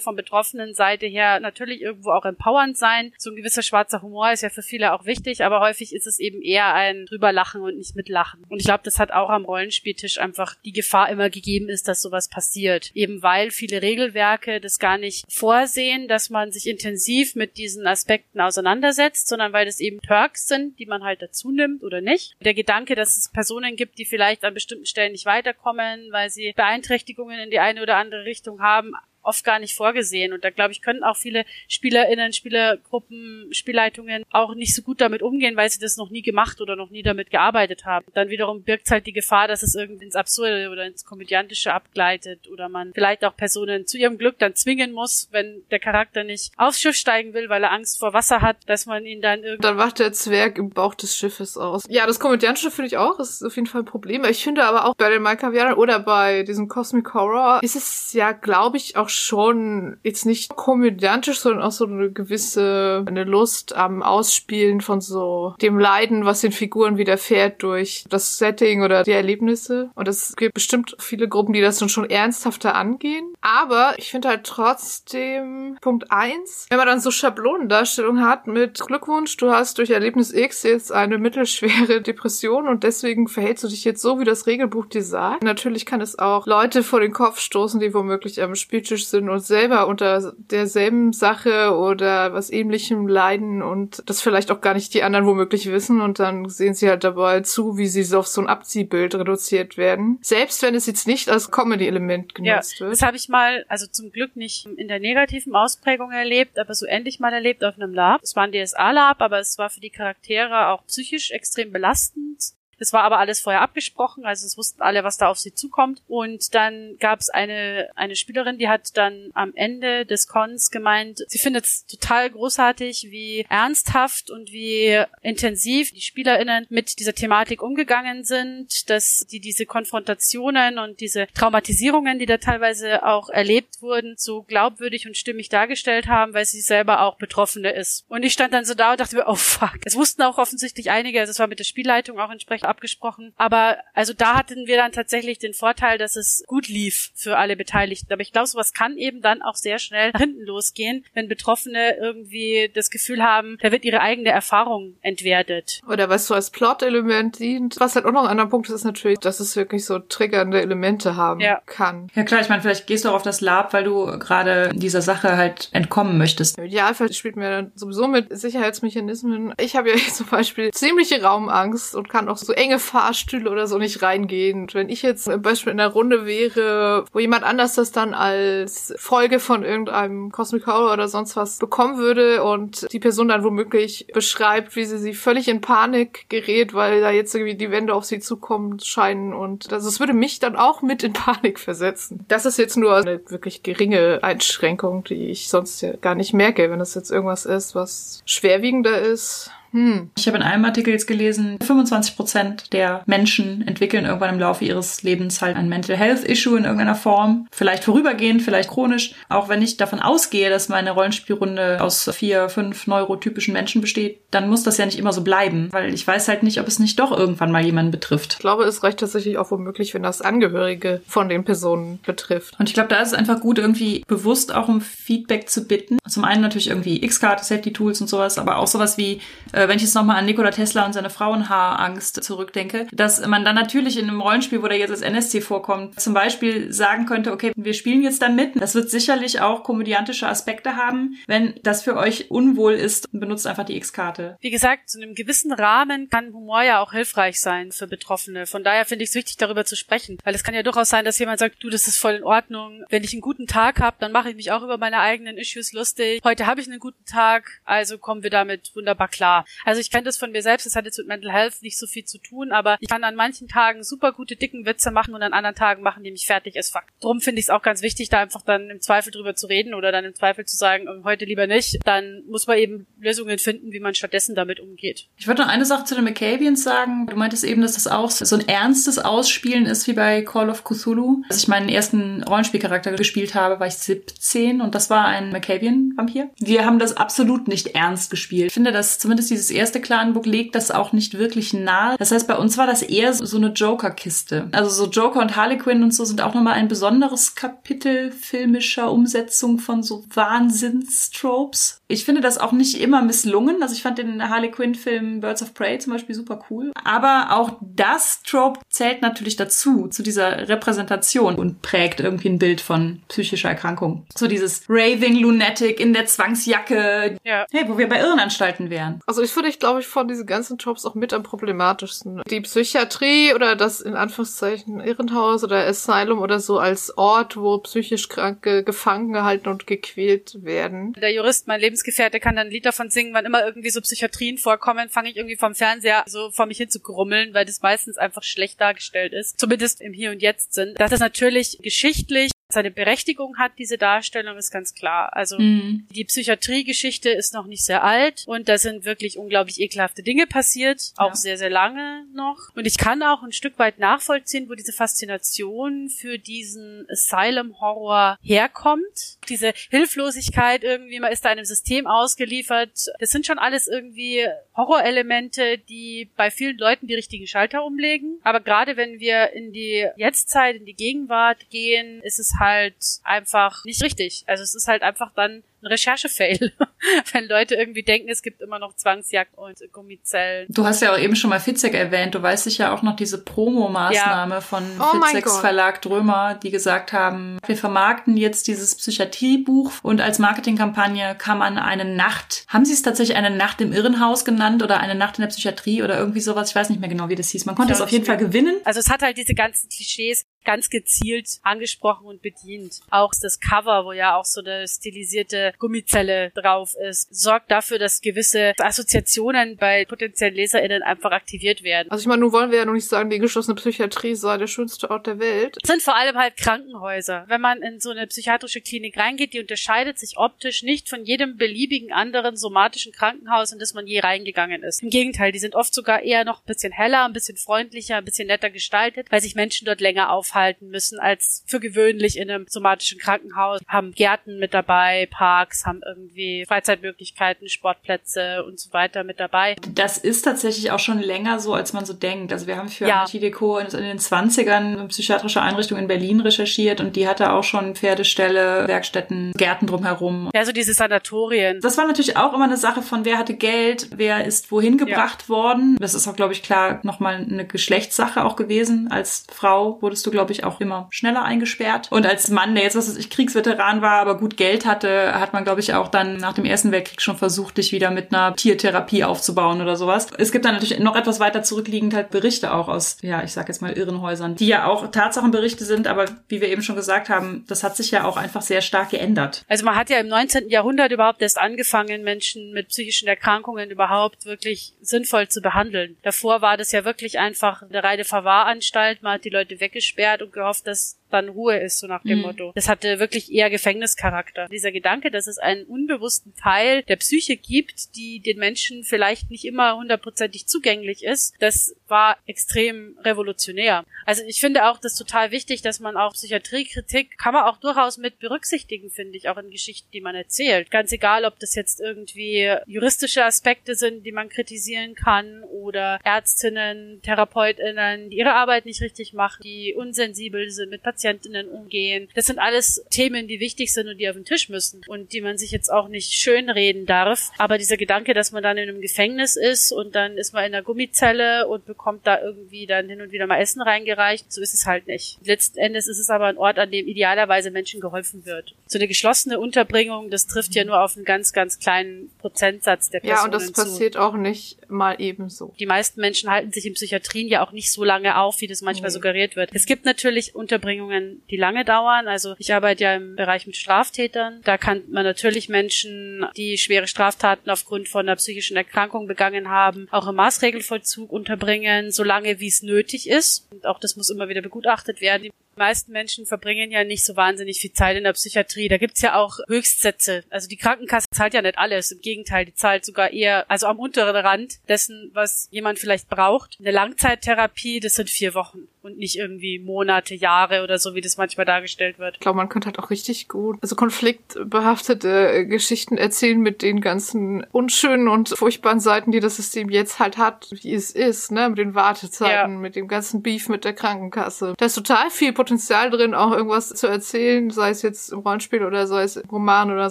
[0.00, 3.12] von betroffenen Seite her natürlich irgendwo auch empowernd sein.
[3.16, 6.18] So ein gewisser schwarzer Humor ist ja für viele auch wichtig, aber häufig ist es
[6.18, 8.44] eben eher ein drüberlachen und nicht mitlachen.
[8.48, 12.02] Und ich glaube, das hat auch am Rollenspieltisch einfach die Gefahr immer gegeben ist, dass
[12.02, 12.90] sowas passiert.
[12.94, 18.40] Eben weil viele Regelwerke das gar nicht vorsehen, dass man sich intensiv mit diesen Aspekten
[18.40, 22.34] auseinandersetzt, sondern weil das eben Perks sind, die man halt dazu nimmt oder nicht.
[22.40, 26.52] Der Gedanke, dass es Personen gibt, die vielleicht an bestimmten Stellen nicht weiterkommen, weil sie
[26.54, 28.92] Beeinträchtigungen in die eine oder andere Richtung haben,
[29.26, 30.32] oft gar nicht vorgesehen.
[30.32, 35.22] Und da glaube ich, können auch viele SpielerInnen, Spielergruppen, Spielleitungen auch nicht so gut damit
[35.22, 38.06] umgehen, weil sie das noch nie gemacht oder noch nie damit gearbeitet haben.
[38.14, 42.48] Dann wiederum birgt halt die Gefahr, dass es irgendwie ins Absurde oder ins Komödiantische abgleitet
[42.50, 46.52] oder man vielleicht auch Personen zu ihrem Glück dann zwingen muss, wenn der Charakter nicht
[46.56, 49.62] aufs Schiff steigen will, weil er Angst vor Wasser hat, dass man ihn dann irgendwie...
[49.62, 51.84] Dann wacht der Zwerg im Bauch des Schiffes aus.
[51.88, 54.24] Ja, das Komödiantische finde ich auch, ist auf jeden Fall ein Problem.
[54.24, 58.32] Ich finde aber auch bei den Malkavianern oder bei diesem Cosmic Horror ist es ja,
[58.32, 64.02] glaube ich, auch schon jetzt nicht komödiantisch, sondern auch so eine gewisse eine Lust am
[64.02, 69.90] Ausspielen von so dem Leiden, was den Figuren widerfährt durch das Setting oder die Erlebnisse.
[69.94, 73.34] Und es gibt bestimmt viele Gruppen, die das dann schon ernsthafter angehen.
[73.40, 79.36] Aber ich finde halt trotzdem Punkt eins, wenn man dann so Schablonendarstellung hat mit Glückwunsch,
[79.36, 84.02] du hast durch Erlebnis X jetzt eine mittelschwere Depression und deswegen verhältst du dich jetzt
[84.02, 85.42] so, wie das Regelbuch dir sagt.
[85.42, 89.40] Natürlich kann es auch Leute vor den Kopf stoßen, die womöglich am Spieltisch sind und
[89.40, 95.02] selber unter derselben Sache oder was ähnlichem leiden und das vielleicht auch gar nicht die
[95.02, 98.40] anderen womöglich wissen und dann sehen sie halt dabei zu, wie sie so auf so
[98.40, 100.18] ein Abziehbild reduziert werden.
[100.22, 102.92] Selbst wenn es jetzt nicht als Comedy-Element genutzt ja, wird.
[102.92, 106.86] Das habe ich mal, also zum Glück nicht in der negativen Ausprägung erlebt, aber so
[106.86, 108.22] ähnlich mal erlebt auf einem Lab.
[108.22, 112.55] Es war ein DSA-Lab, aber es war für die Charaktere auch psychisch extrem belastend.
[112.78, 116.02] Das war aber alles vorher abgesprochen, also es wussten alle, was da auf sie zukommt.
[116.08, 121.24] Und dann gab es eine, eine Spielerin, die hat dann am Ende des Cons gemeint,
[121.28, 127.62] sie findet es total großartig, wie ernsthaft und wie intensiv die SpielerInnen mit dieser Thematik
[127.62, 134.14] umgegangen sind, dass die diese Konfrontationen und diese Traumatisierungen, die da teilweise auch erlebt wurden,
[134.16, 138.04] so glaubwürdig und stimmig dargestellt haben, weil sie selber auch Betroffene ist.
[138.08, 139.78] Und ich stand dann so da und dachte mir, oh fuck.
[139.84, 143.32] Es wussten auch offensichtlich einige, also es war mit der Spielleitung auch entsprechend abgesprochen.
[143.36, 147.56] Aber also da hatten wir dann tatsächlich den Vorteil, dass es gut lief für alle
[147.56, 148.12] Beteiligten.
[148.12, 151.96] Aber ich glaube, sowas kann eben dann auch sehr schnell nach hinten losgehen, wenn Betroffene
[151.96, 155.80] irgendwie das Gefühl haben, da wird ihre eigene Erfahrung entwertet.
[155.88, 157.76] Oder was so als Plot-Element dient.
[157.78, 160.60] Was halt auch noch ein anderer Punkt ist, ist natürlich, dass es wirklich so triggernde
[160.60, 161.60] Elemente haben ja.
[161.66, 162.08] kann.
[162.14, 165.02] Ja klar, ich meine, vielleicht gehst du auch auf das Lab, weil du gerade dieser
[165.02, 166.58] Sache halt entkommen möchtest.
[166.58, 169.54] Im Idealfall spielt mir dann sowieso mit Sicherheitsmechanismen.
[169.58, 173.78] Ich habe ja zum Beispiel ziemliche Raumangst und kann auch so enge Fahrstühle oder so
[173.78, 174.62] nicht reingehen.
[174.62, 178.14] Und wenn ich jetzt zum Beispiel in der Runde wäre, wo jemand anders das dann
[178.14, 183.44] als Folge von irgendeinem Cosmic Horror oder sonst was bekommen würde und die Person dann
[183.44, 187.94] womöglich beschreibt, wie sie sie völlig in Panik gerät, weil da jetzt irgendwie die Wände
[187.94, 192.24] auf sie zukommen scheinen und das, das würde mich dann auch mit in Panik versetzen.
[192.28, 196.70] Das ist jetzt nur eine wirklich geringe Einschränkung, die ich sonst ja gar nicht merke,
[196.70, 199.50] wenn das jetzt irgendwas ist, was schwerwiegender ist.
[199.72, 200.10] Hm.
[200.16, 204.64] Ich habe in einem Artikel jetzt gelesen, 25 Prozent der Menschen entwickeln irgendwann im Laufe
[204.64, 207.46] ihres Lebens halt ein Mental Health Issue in irgendeiner Form.
[207.50, 209.14] Vielleicht vorübergehend, vielleicht chronisch.
[209.28, 214.48] Auch wenn ich davon ausgehe, dass meine Rollenspielrunde aus vier, fünf neurotypischen Menschen besteht, dann
[214.48, 215.68] muss das ja nicht immer so bleiben.
[215.72, 218.34] Weil ich weiß halt nicht, ob es nicht doch irgendwann mal jemanden betrifft.
[218.34, 222.58] Ich glaube, es reicht tatsächlich auch womöglich, wenn das Angehörige von den Personen betrifft.
[222.58, 225.98] Und ich glaube, da ist es einfach gut, irgendwie bewusst auch um Feedback zu bitten.
[226.08, 229.20] Zum einen natürlich irgendwie X-Karte, Safety Tools und sowas, aber auch sowas wie,
[229.56, 233.54] äh, wenn ich jetzt nochmal an Nikola Tesla und seine Frauenhaarangst zurückdenke, dass man dann
[233.54, 237.52] natürlich in einem Rollenspiel, wo der jetzt als NSC vorkommt, zum Beispiel sagen könnte, okay,
[237.56, 238.60] wir spielen jetzt dann mit.
[238.60, 241.16] Das wird sicherlich auch komödiantische Aspekte haben.
[241.26, 244.36] Wenn das für euch unwohl ist, benutzt einfach die X-Karte.
[244.40, 248.46] Wie gesagt, zu einem gewissen Rahmen kann Humor ja auch hilfreich sein für Betroffene.
[248.46, 250.18] Von daher finde ich es wichtig, darüber zu sprechen.
[250.22, 252.84] Weil es kann ja durchaus sein, dass jemand sagt, du, das ist voll in Ordnung.
[252.90, 255.72] Wenn ich einen guten Tag habe, dann mache ich mich auch über meine eigenen Issues
[255.72, 256.20] lustig.
[256.24, 259.45] Heute habe ich einen guten Tag, also kommen wir damit wunderbar klar.
[259.64, 261.86] Also ich kenne das von mir selbst, das hat jetzt mit Mental Health nicht so
[261.86, 265.22] viel zu tun, aber ich kann an manchen Tagen super gute dicken Witze machen und
[265.22, 266.90] an anderen Tagen machen die mich fertig als Fakt.
[267.00, 269.74] Drum finde ich es auch ganz wichtig, da einfach dann im Zweifel drüber zu reden
[269.74, 271.78] oder dann im Zweifel zu sagen, ähm, heute lieber nicht.
[271.84, 275.08] Dann muss man eben Lösungen finden, wie man stattdessen damit umgeht.
[275.16, 277.06] Ich wollte noch eine Sache zu den Macabians sagen.
[277.06, 280.64] Du meintest eben, dass das auch so ein ernstes Ausspielen ist wie bei Call of
[280.64, 281.22] Cthulhu.
[281.28, 286.30] Als ich meinen ersten Rollenspielcharakter gespielt habe, war ich 17 und das war ein Macabian-Vampir.
[286.38, 288.48] Wir haben das absolut nicht ernst gespielt.
[288.48, 291.96] Ich finde, dass zumindest dieses erste Clanbook legt das auch nicht wirklich nahe.
[291.98, 294.48] Das heißt, bei uns war das eher so eine Joker-Kiste.
[294.52, 299.58] Also so Joker und Harlequin und so sind auch nochmal ein besonderes Kapitel filmischer Umsetzung
[299.58, 301.80] von so Wahnsinnstropes.
[301.88, 303.62] Ich finde das auch nicht immer misslungen.
[303.62, 306.72] Also ich fand den Harley Quinn-Film Birds of Prey zum Beispiel super cool.
[306.82, 312.60] Aber auch das Trope zählt natürlich dazu, zu dieser Repräsentation und prägt irgendwie ein Bild
[312.60, 314.06] von psychischer Erkrankung.
[314.16, 317.18] So dieses Raving Lunatic in der Zwangsjacke.
[317.24, 317.46] Ja.
[317.52, 319.00] Hey, wo wir bei Irrenanstalten wären.
[319.06, 322.22] Also ich finde, ich glaube ich, von diesen ganzen Jobs auch mit am problematischsten.
[322.30, 328.08] Die Psychiatrie oder das in Anführungszeichen Irrenhaus oder Asylum oder so als Ort, wo psychisch
[328.08, 330.92] Kranke gefangen gehalten und gequält werden.
[330.92, 334.38] Der Jurist, mein Lebensgefährte, kann dann ein Lied davon singen, wann immer irgendwie so Psychiatrien
[334.38, 337.98] vorkommen, fange ich irgendwie vom Fernseher so vor mich hin zu grummeln, weil das meistens
[337.98, 339.40] einfach schlecht dargestellt ist.
[339.40, 340.78] Zumindest im Hier und Jetzt sind.
[340.78, 345.14] Das ist natürlich geschichtlich seine Berechtigung hat, diese Darstellung, ist ganz klar.
[345.16, 345.86] Also Mhm.
[345.90, 350.92] die Psychiatriegeschichte ist noch nicht sehr alt und da sind wirklich unglaublich ekelhafte Dinge passiert,
[350.96, 351.14] auch Ja.
[351.16, 352.38] sehr, sehr lange noch.
[352.54, 359.18] Und ich kann auch ein Stück weit nachvollziehen, wo diese Faszination für diesen Asylum-Horror herkommt.
[359.28, 362.86] Diese Hilflosigkeit irgendwie, man ist da einem System ausgeliefert.
[363.00, 364.24] Das sind schon alles irgendwie
[364.56, 368.20] Horrorelemente, die bei vielen Leuten die richtigen Schalter umlegen.
[368.22, 373.64] Aber gerade wenn wir in die Jetztzeit, in die Gegenwart gehen, ist es halt einfach
[373.64, 374.24] nicht richtig.
[374.26, 376.52] Also es ist halt einfach dann ein Recherchefail,
[377.12, 380.46] wenn Leute irgendwie denken, es gibt immer noch Zwangsjagd und Gummizellen.
[380.50, 382.14] Du hast ja auch eben schon mal Fitzek erwähnt.
[382.14, 385.38] Du weißt sicher auch noch diese Promo-Maßnahme von Oh Fitzeks.
[385.38, 391.58] Verlag Drömer, die gesagt haben, wir vermarkten jetzt dieses Psychiatriebuch und als Marketingkampagne kann man
[391.58, 395.22] eine Nacht, haben sie es tatsächlich eine Nacht im Irrenhaus genannt oder eine Nacht in
[395.22, 396.50] der Psychiatrie oder irgendwie sowas?
[396.50, 397.46] Ich weiß nicht mehr genau, wie das hieß.
[397.46, 398.56] Man konnte Ja, es auf jeden Fall gewinnen.
[398.64, 402.80] Also es hat halt diese ganzen Klischees ganz gezielt angesprochen und bedient.
[402.88, 408.00] Auch das Cover, wo ja auch so eine stilisierte Gummizelle drauf ist, sorgt dafür, dass
[408.00, 411.90] gewisse Assoziationen bei potenziellen LeserInnen einfach aktiviert werden.
[411.90, 414.46] Also ich meine, nun wollen wir ja noch nicht sagen, die geschlossene Psychiatrie sei der
[414.46, 415.56] schönste Ort der Welt.
[415.60, 417.24] Das sind vor allem halt Krankenhäuser.
[417.28, 421.36] Wenn man in so eine psychiatrische Klinik reingeht, die unterscheidet sich optisch nicht von jedem
[421.36, 424.82] beliebigen anderen somatischen Krankenhaus, in das man je reingegangen ist.
[424.82, 428.04] Im Gegenteil, die sind oft sogar eher noch ein bisschen heller, ein bisschen freundlicher, ein
[428.04, 432.46] bisschen netter gestaltet, weil sich Menschen dort länger aufhalten müssen als für gewöhnlich in einem
[432.48, 433.60] somatischen Krankenhaus.
[433.66, 439.56] Haben Gärten mit dabei, Parks, haben irgendwie Freizeitmöglichkeiten, Sportplätze und so weiter mit dabei.
[439.74, 442.32] Das ist tatsächlich auch schon länger so, als man so denkt.
[442.32, 443.02] Also wir haben für Ja.
[443.02, 447.74] Antideco in, den 20ern eine psychiatrische Einrichtung in Berlin recherchiert und die hatte auch schon
[447.74, 450.30] Pferdeställe, Werkstätten, Gärten drumherum.
[450.34, 451.60] Ja, so diese Sanatorien.
[451.60, 455.28] Das war natürlich auch immer eine Sache von wer hatte Geld, wer ist wohin gebracht
[455.28, 455.76] worden.
[455.80, 458.88] Das ist auch, glaube ich, klar nochmal eine Geschlechtssache auch gewesen.
[458.90, 461.86] Als Frau wurdest du, glaube glaube ich, auch immer schneller eingesperrt.
[461.92, 465.32] Und als Mann, der jetzt, was weiß ich, Kriegsveteran war, aber gut Geld hatte, hat
[465.32, 468.34] man, glaube ich, auch dann nach dem Ersten Weltkrieg schon versucht, dich wieder mit einer
[468.34, 470.08] Tiertherapie aufzubauen oder sowas.
[470.18, 473.46] Es gibt dann natürlich noch etwas weiter zurückliegend halt Berichte auch aus, ja, ich sag
[473.46, 477.44] jetzt mal Irrenhäusern, die ja auch Tatsachenberichte sind, aber wie wir eben schon gesagt haben,
[477.46, 479.44] das hat sich ja auch einfach sehr stark geändert.
[479.46, 480.48] Also man hat ja im 19.
[480.48, 485.96] Jahrhundert überhaupt erst angefangen, Menschen mit psychischen Erkrankungen überhaupt wirklich sinnvoll zu behandeln.
[486.02, 489.02] Davor war das ja wirklich einfach eine reine Verwahranstalt.
[489.02, 492.24] Man hat die Leute weggesperrt und gehofft, dass dann Ruhe ist, so nach dem mhm.
[492.24, 492.52] Motto.
[492.54, 494.48] Das hatte wirklich eher Gefängnischarakter.
[494.48, 499.44] Dieser Gedanke, dass es einen unbewussten Teil der Psyche gibt, die den Menschen vielleicht nicht
[499.44, 503.84] immer hundertprozentig zugänglich ist, das war extrem revolutionär.
[504.04, 507.98] Also ich finde auch das total wichtig, dass man auch Psychiatriekritik kann man auch durchaus
[507.98, 510.70] mit berücksichtigen, finde ich, auch in Geschichten, die man erzählt.
[510.70, 517.00] Ganz egal, ob das jetzt irgendwie juristische Aspekte sind, die man kritisieren kann oder Ärztinnen,
[517.02, 522.08] Therapeutinnen, die ihre Arbeit nicht richtig machen, die unsensibel sind mit Patienten Patientinnen umgehen.
[522.14, 525.20] Das sind alles Themen, die wichtig sind und die auf den Tisch müssen und die
[525.20, 527.30] man sich jetzt auch nicht schönreden darf.
[527.36, 530.54] Aber dieser Gedanke, dass man dann in einem Gefängnis ist und dann ist man in
[530.54, 534.54] einer Gummizelle und bekommt da irgendwie dann hin und wieder mal Essen reingereicht, so ist
[534.54, 535.18] es halt nicht.
[535.22, 538.54] Letzten Endes ist es aber ein Ort, an dem idealerweise Menschen geholfen wird.
[538.66, 543.00] So eine geschlossene Unterbringung, das trifft ja nur auf einen ganz, ganz kleinen Prozentsatz der
[543.00, 544.00] Personen Ja, und das passiert zu.
[544.00, 545.54] auch nicht mal ebenso.
[545.58, 548.62] Die meisten Menschen halten sich in Psychiatrien ja auch nicht so lange auf, wie das
[548.62, 548.94] manchmal nee.
[548.94, 549.50] suggeriert wird.
[549.52, 552.08] Es gibt natürlich Unterbringungen, Behandlungen, die lange dauern.
[552.08, 554.40] Also ich arbeite ja im Bereich mit Straftätern.
[554.44, 559.88] Da kann man natürlich Menschen, die schwere Straftaten aufgrund von einer psychischen Erkrankung begangen haben,
[559.90, 563.48] auch im Maßregelvollzug unterbringen, solange wie es nötig ist.
[563.50, 565.24] Und auch das muss immer wieder begutachtet werden.
[565.24, 568.68] Die meisten Menschen verbringen ja nicht so wahnsinnig viel Zeit in der Psychiatrie.
[568.68, 570.24] Da gibt's ja auch Höchstsätze.
[570.28, 571.92] Also die Krankenkasse zahlt ja nicht alles.
[571.92, 576.58] Im Gegenteil, die zahlt sogar eher, also am unteren Rand dessen, was jemand vielleicht braucht.
[576.60, 581.16] Eine Langzeittherapie, das sind vier Wochen und nicht irgendwie Monate, Jahre oder so, wie das
[581.16, 582.14] manchmal dargestellt wird.
[582.14, 587.44] Ich glaube, man könnte halt auch richtig gut, also konfliktbehaftete Geschichten erzählen mit den ganzen
[587.52, 591.58] unschönen und furchtbaren Seiten, die das System jetzt halt hat, wie es ist, ne, mit
[591.58, 592.58] den Wartezeiten, ja.
[592.58, 594.54] mit dem ganzen Beef mit der Krankenkasse.
[594.56, 598.64] Da ist total viel Potenzial drin, auch irgendwas zu erzählen, sei es jetzt im Rollenspiel
[598.64, 599.90] oder sei es im Roman oder